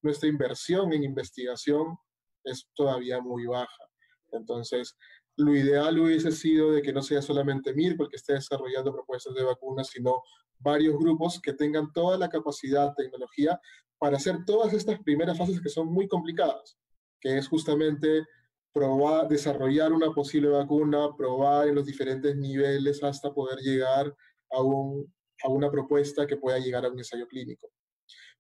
nuestra 0.03 0.29
inversión 0.29 0.93
en 0.93 1.05
investigación 1.05 1.97
es 2.45 2.67
todavía 2.75 3.21
muy 3.21 3.47
baja. 3.47 3.89
Entonces, 4.33 4.97
lo 5.37 5.55
ideal 5.55 5.99
hubiese 5.99 6.33
sido 6.33 6.73
de 6.73 6.83
que 6.83 6.93
no 6.93 7.03
sea 7.03 7.21
solamente 7.21 7.75
MIR, 7.75 7.97
porque 7.97 8.17
esté 8.17 8.35
desarrollando 8.35 8.93
propuestas 8.93 9.35
de 9.35 9.43
vacunas, 9.43 9.89
sino 9.89 10.23
varios 10.65 10.99
grupos 10.99 11.41
que 11.41 11.53
tengan 11.53 11.93
toda 11.93 12.17
la 12.19 12.29
capacidad, 12.29 12.95
tecnología 12.95 13.61
para 13.99 14.17
hacer 14.17 14.45
todas 14.45 14.73
estas 14.73 14.99
primeras 15.03 15.39
fases 15.39 15.61
que 15.61 15.69
son 15.69 15.93
muy 15.93 16.09
complicadas, 16.09 16.77
que 17.21 17.39
es 17.39 17.47
justamente 17.47 18.27
probar, 18.73 19.29
desarrollar 19.29 19.93
una 19.93 20.11
posible 20.13 20.49
vacuna, 20.49 21.15
probar 21.17 21.69
en 21.69 21.77
los 21.77 21.87
diferentes 21.87 22.35
niveles 22.37 23.03
hasta 23.05 23.33
poder 23.33 23.59
llegar 23.61 24.13
a, 24.51 24.63
un, 24.63 25.15
a 25.45 25.49
una 25.49 25.71
propuesta 25.71 26.27
que 26.27 26.37
pueda 26.37 26.59
llegar 26.59 26.85
a 26.85 26.91
un 26.91 26.99
ensayo 26.99 27.29
clínico. 27.29 27.71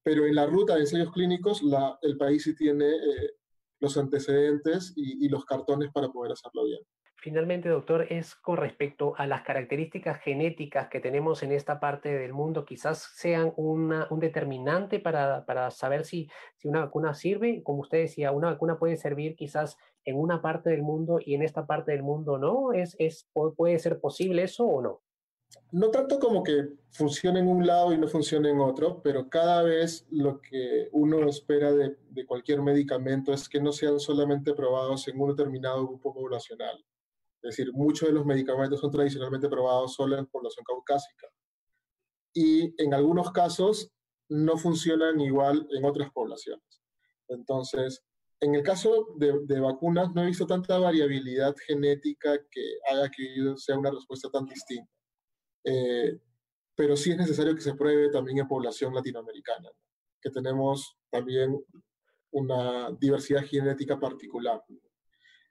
Pero 0.02 0.26
en 0.26 0.34
la 0.34 0.46
ruta 0.46 0.74
de 0.74 0.80
ensayos 0.80 1.12
clínicos, 1.12 1.62
el 2.02 2.16
país 2.16 2.42
sí 2.42 2.54
tiene 2.54 2.88
eh, 2.90 3.30
los 3.80 3.96
antecedentes 3.96 4.92
y, 4.96 5.24
y 5.24 5.28
los 5.28 5.44
cartones 5.44 5.90
para 5.92 6.08
poder 6.10 6.32
hacerlo 6.32 6.64
bien. 6.64 6.80
Finalmente, 7.16 7.70
doctor, 7.70 8.06
es 8.10 8.34
con 8.34 8.58
respecto 8.58 9.14
a 9.16 9.26
las 9.26 9.42
características 9.42 10.20
genéticas 10.20 10.88
que 10.88 11.00
tenemos 11.00 11.42
en 11.42 11.52
esta 11.52 11.80
parte 11.80 12.12
del 12.12 12.34
mundo, 12.34 12.66
quizás 12.66 13.10
sean 13.14 13.52
una, 13.56 14.06
un 14.10 14.20
determinante 14.20 15.00
para, 15.00 15.46
para 15.46 15.70
saber 15.70 16.04
si, 16.04 16.28
si, 16.56 16.68
una 16.68 16.80
vacuna 16.80 17.14
sirve. 17.14 17.62
Como 17.62 17.80
usted 17.80 17.98
decía, 18.02 18.30
una 18.32 18.50
vacuna 18.50 18.78
puede 18.78 18.96
servir 18.96 19.36
quizás 19.36 19.78
en 20.04 20.18
una 20.18 20.42
parte 20.42 20.70
del 20.70 20.82
mundo 20.82 21.18
y 21.18 21.34
en 21.34 21.42
esta 21.42 21.66
parte 21.66 21.92
del 21.92 22.02
mundo 22.02 22.36
no. 22.36 22.74
¿Es, 22.74 22.94
es, 22.98 23.26
¿Puede 23.32 23.78
ser 23.78 24.00
posible 24.00 24.42
eso 24.42 24.66
o 24.66 24.82
no? 24.82 25.00
No 25.70 25.90
tanto 25.90 26.18
como 26.18 26.42
que 26.42 26.68
funcione 26.90 27.40
en 27.40 27.48
un 27.48 27.66
lado 27.66 27.92
y 27.94 27.96
no 27.98 28.06
funcione 28.08 28.50
en 28.50 28.60
otro, 28.60 29.00
pero 29.02 29.30
cada 29.30 29.62
vez 29.62 30.06
lo 30.10 30.40
que 30.40 30.88
uno 30.92 31.26
espera 31.26 31.72
de, 31.72 31.96
de 32.10 32.26
cualquier 32.26 32.60
medicamento 32.60 33.32
es 33.32 33.48
que 33.48 33.60
no 33.60 33.72
sean 33.72 33.98
solamente 33.98 34.52
probados 34.52 35.08
en 35.08 35.18
un 35.18 35.34
determinado 35.34 35.86
grupo 35.86 36.12
poblacional 36.12 36.84
es 37.44 37.56
decir, 37.58 37.72
muchos 37.74 38.08
de 38.08 38.14
los 38.14 38.24
medicamentos 38.24 38.80
son 38.80 38.90
tradicionalmente 38.90 39.50
probados 39.50 39.94
solo 39.94 40.18
en 40.18 40.26
población 40.26 40.64
caucásica. 40.64 41.28
Y 42.32 42.74
en 42.82 42.94
algunos 42.94 43.30
casos 43.32 43.92
no 44.30 44.56
funcionan 44.56 45.20
igual 45.20 45.68
en 45.70 45.84
otras 45.84 46.10
poblaciones. 46.10 46.64
Entonces, 47.28 48.02
en 48.40 48.54
el 48.54 48.62
caso 48.62 49.08
de, 49.18 49.60
vacunas, 49.60 50.14
no 50.14 50.22
he 50.22 50.26
visto 50.26 50.46
tanta 50.46 50.78
variabilidad 50.78 51.54
genética 51.66 52.38
que 52.50 52.78
haga 52.90 53.10
que 53.10 53.54
sea 53.56 53.78
una 53.78 53.90
respuesta 53.90 54.30
tan 54.30 54.46
distinta. 54.46 54.90
Eh, 55.64 56.18
pero 56.74 56.96
sí 56.96 57.10
es 57.10 57.18
necesario 57.18 57.54
que 57.54 57.60
se 57.60 57.74
pruebe 57.74 58.08
también 58.08 58.38
en 58.38 58.48
población 58.48 58.94
latinoamericana, 58.94 59.68
que 60.20 60.30
tenemos 60.30 60.96
también 61.10 61.62
una 62.32 62.90
diversidad 62.98 63.44
genética 63.44 64.00
particular. 64.00 64.64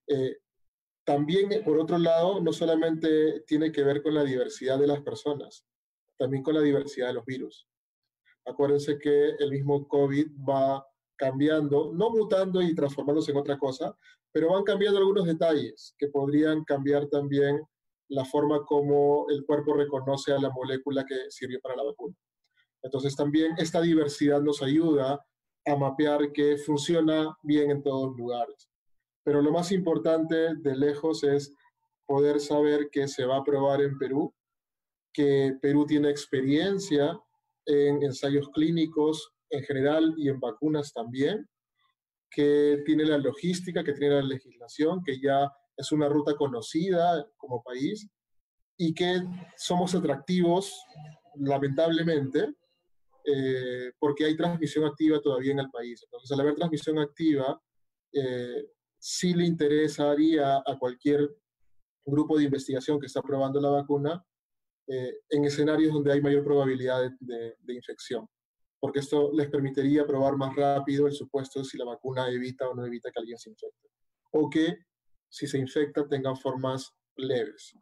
Eh, 0.08 0.38
también, 1.06 1.52
eh, 1.52 1.62
por 1.62 1.80
otro 1.80 1.98
lado, 1.98 2.40
no 2.42 2.54
solamente 2.54 3.42
tiene 3.42 3.72
que 3.72 3.84
ver 3.84 4.02
con 4.02 4.14
la 4.14 4.24
diversidad 4.24 4.80
de 4.80 4.88
las 4.88 5.02
personas, 5.02 5.66
también 6.18 6.44
con 6.44 6.56
la 6.56 6.62
diversidad 6.62 7.08
de 7.08 7.14
los 7.14 7.26
virus. 7.26 7.68
Acuérdense 8.46 8.98
que 8.98 9.32
el 9.40 9.52
mismo 9.52 9.88
COVID 9.88 10.28
va 10.48 10.86
cambiando, 11.16 11.92
no 11.94 12.10
mutando 12.10 12.62
y 12.62 12.74
transformándose 12.76 13.32
en 13.32 13.38
otra 13.38 13.58
cosa, 13.58 13.96
pero 14.32 14.52
van 14.52 14.64
cambiando 14.64 15.00
algunos 15.00 15.26
detalles 15.26 15.94
que 15.98 16.08
podrían 16.08 16.64
cambiar 16.64 17.08
también 17.08 17.62
la 18.10 18.26
forma 18.26 18.66
como 18.66 19.28
el 19.30 19.46
cuerpo 19.46 19.74
reconoce 19.74 20.34
a 20.34 20.40
la 20.40 20.50
molécula 20.50 21.06
que 21.06 21.16
sirvió 21.30 21.60
para 21.62 21.76
la 21.76 21.84
vacuna. 21.84 22.16
Entonces 22.82 23.16
también 23.16 23.54
esta 23.58 23.82
diversidad 23.82 24.42
nos 24.42 24.62
ayuda 24.62 25.26
a 25.66 25.76
mapear 25.76 26.32
que 26.34 26.58
funciona 26.58 27.36
bien 27.44 27.72
en 27.72 27.82
todos 27.82 28.16
lugares. 28.18 28.70
Pero 29.24 29.42
lo 29.42 29.52
más 29.52 29.72
importante 29.72 30.56
de 30.56 30.76
lejos 30.76 31.24
es 31.24 31.54
poder 32.06 32.40
saber 32.40 32.90
que 32.92 33.08
se 33.08 33.26
va 33.26 33.38
a 33.38 33.44
probar 33.44 33.82
en 33.82 33.98
Perú, 33.98 34.34
que 35.14 35.58
Perú 35.62 35.86
tiene 35.86 36.10
experiencia 36.10 37.18
en 37.66 38.04
ensayos 38.04 38.50
clínicos 38.50 39.34
en 39.50 39.64
general 39.64 40.14
y 40.18 40.30
en 40.30 40.40
vacunas 40.40 40.92
también, 40.92 41.48
que 42.30 42.82
tiene 42.86 43.06
la 43.06 43.18
logística, 43.18 43.84
que 43.84 43.94
tiene 43.94 44.16
la 44.16 44.24
legislación, 44.24 45.04
que 45.04 45.20
ya 45.20 45.52
es 45.78 45.92
una 45.92 46.10
ruta 46.10 46.36
conocida 46.36 47.26
como 47.38 47.64
país 47.64 48.10
y 48.78 48.94
que 48.94 49.22
somos 49.56 49.94
atractivos, 49.94 50.84
lamentablemente, 51.36 52.54
eh, 53.26 53.92
porque 54.00 54.26
hay 54.26 54.36
transmisión 54.36 54.86
activa 54.86 55.22
todavía 55.22 55.52
en 55.52 55.60
el 55.60 55.70
país. 55.70 56.02
Entonces, 56.04 56.32
al 56.32 56.42
haber 56.42 56.56
transmisión 56.56 57.00
activa, 57.00 57.62
eh, 58.12 58.66
sí 59.06 59.34
le 59.34 59.46
interesaría 59.46 60.64
a 60.66 60.78
cualquier 60.80 61.30
grupo 62.06 62.38
de 62.38 62.46
investigación 62.46 63.02
que 63.02 63.08
está 63.08 63.22
probando 63.22 63.60
la 63.60 63.70
vacuna 63.70 64.26
eh, 64.88 65.18
en 65.30 65.44
escenarios 65.44 65.94
donde 65.94 66.14
hay 66.14 66.22
mayor 66.22 66.46
probabilidad 66.46 67.12
de, 67.20 67.56
de, 67.60 67.74
infección, 67.74 68.30
porque 68.80 69.00
esto 69.00 69.30
les 69.34 69.50
permitiría 69.50 70.08
probar 70.08 70.38
más 70.38 70.56
rápido 70.56 71.08
el 71.08 71.14
supuesto 71.14 71.60
de 71.60 71.66
si 71.66 71.78
la 71.78 71.84
vacuna 71.84 72.30
evita 72.30 72.70
o 72.70 72.74
no 72.74 72.86
evita 72.86 73.12
que 73.12 73.20
alguien 73.20 73.38
se 73.38 73.50
infecte, 73.50 73.90
o 74.32 74.50
que 74.50 74.78
si 75.30 75.48
se 75.48 75.58
infecta 75.58 76.08
tengan 76.08 76.38
formas 76.38 76.96
leves. 77.18 77.74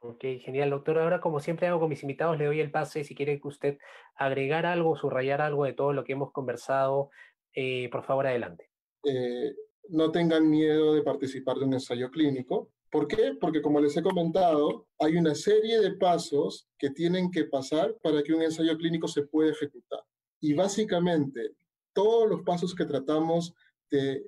Ok, 0.00 0.24
genial, 0.40 0.70
doctor. 0.70 0.98
Ahora, 0.98 1.20
como 1.20 1.38
siempre 1.38 1.68
hago 1.68 1.78
con 1.78 1.88
mis 1.88 2.02
invitados, 2.02 2.36
le 2.36 2.46
doy 2.46 2.60
el 2.60 2.72
pase. 2.72 3.04
Si 3.04 3.14
quiere 3.14 3.40
que 3.40 3.48
usted 3.48 3.78
agregar 4.16 4.66
algo, 4.66 4.96
subrayar 4.96 5.40
algo 5.40 5.64
de 5.64 5.72
todo 5.72 5.92
lo 5.92 6.02
que 6.02 6.12
hemos 6.12 6.32
conversado, 6.32 7.10
eh, 7.54 7.88
por 7.90 8.04
favor, 8.04 8.26
adelante. 8.26 8.70
Eh, 9.04 9.54
no 9.88 10.10
tengan 10.10 10.48
miedo 10.48 10.94
de 10.94 11.02
participar 11.02 11.58
de 11.58 11.64
un 11.64 11.74
ensayo 11.74 12.10
clínico. 12.10 12.70
¿Por 12.90 13.08
qué? 13.08 13.32
Porque 13.40 13.60
como 13.60 13.80
les 13.80 13.96
he 13.96 14.02
comentado, 14.02 14.86
hay 14.98 15.16
una 15.16 15.34
serie 15.34 15.80
de 15.80 15.94
pasos 15.96 16.68
que 16.78 16.90
tienen 16.90 17.30
que 17.30 17.44
pasar 17.44 17.96
para 18.02 18.22
que 18.22 18.32
un 18.32 18.42
ensayo 18.42 18.76
clínico 18.76 19.08
se 19.08 19.22
pueda 19.22 19.50
ejecutar. 19.50 20.00
Y 20.40 20.54
básicamente, 20.54 21.54
todos 21.92 22.28
los 22.28 22.42
pasos 22.42 22.74
que 22.74 22.84
tratamos 22.84 23.52
de 23.90 24.24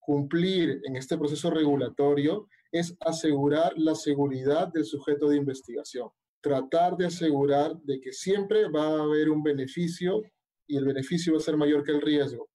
cumplir 0.00 0.80
en 0.84 0.96
este 0.96 1.18
proceso 1.18 1.50
regulatorio 1.50 2.48
es 2.72 2.96
asegurar 3.00 3.72
la 3.76 3.94
seguridad 3.94 4.68
del 4.68 4.84
sujeto 4.84 5.28
de 5.28 5.36
investigación. 5.36 6.08
Tratar 6.40 6.96
de 6.96 7.06
asegurar 7.06 7.76
de 7.82 8.00
que 8.00 8.12
siempre 8.12 8.68
va 8.68 8.86
a 8.86 9.02
haber 9.02 9.30
un 9.30 9.42
beneficio 9.42 10.22
y 10.66 10.76
el 10.76 10.84
beneficio 10.84 11.32
va 11.32 11.38
a 11.38 11.42
ser 11.42 11.56
mayor 11.56 11.82
que 11.82 11.92
el 11.92 12.00
riesgo. 12.00 12.48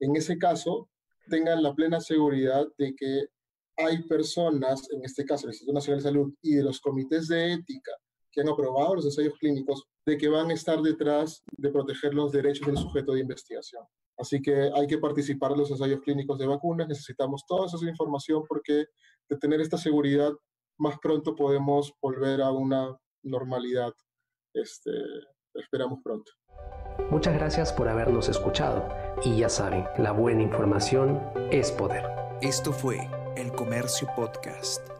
En 0.00 0.16
ese 0.16 0.38
caso, 0.38 0.88
tengan 1.28 1.62
la 1.62 1.74
plena 1.74 2.00
seguridad 2.00 2.66
de 2.78 2.94
que 2.94 3.26
hay 3.76 4.02
personas, 4.04 4.88
en 4.92 5.04
este 5.04 5.24
caso 5.24 5.46
el 5.46 5.52
Instituto 5.52 5.74
Nacional 5.74 5.98
de 5.98 6.08
Salud 6.08 6.34
y 6.42 6.54
de 6.54 6.62
los 6.62 6.80
comités 6.80 7.28
de 7.28 7.54
ética 7.54 7.92
que 8.30 8.40
han 8.40 8.48
aprobado 8.48 8.96
los 8.96 9.04
ensayos 9.04 9.34
clínicos, 9.38 9.84
de 10.04 10.18
que 10.18 10.28
van 10.28 10.50
a 10.50 10.54
estar 10.54 10.82
detrás 10.82 11.42
de 11.52 11.70
proteger 11.70 12.14
los 12.14 12.32
derechos 12.32 12.66
del 12.66 12.76
sujeto 12.76 13.12
de 13.12 13.20
investigación. 13.20 13.84
Así 14.16 14.42
que 14.42 14.70
hay 14.74 14.86
que 14.86 14.98
participar 14.98 15.52
en 15.52 15.58
los 15.58 15.70
ensayos 15.70 16.00
clínicos 16.00 16.38
de 16.38 16.46
vacunas, 16.46 16.88
necesitamos 16.88 17.44
toda 17.46 17.66
esa 17.66 17.78
información 17.88 18.42
porque 18.48 18.86
de 19.28 19.38
tener 19.38 19.60
esta 19.60 19.78
seguridad, 19.78 20.32
más 20.78 20.98
pronto 21.00 21.34
podemos 21.34 21.92
volver 22.02 22.42
a 22.42 22.50
una 22.50 22.96
normalidad. 23.22 23.92
Este, 24.52 24.90
esperamos 25.54 26.00
pronto. 26.02 26.32
Muchas 27.10 27.34
gracias 27.34 27.72
por 27.72 27.88
habernos 27.88 28.28
escuchado 28.28 28.88
y 29.22 29.38
ya 29.38 29.48
saben, 29.48 29.84
la 29.98 30.12
buena 30.12 30.42
información 30.42 31.20
es 31.50 31.70
poder. 31.72 32.04
Esto 32.40 32.72
fue 32.72 33.08
El 33.36 33.52
Comercio 33.52 34.08
Podcast. 34.16 34.93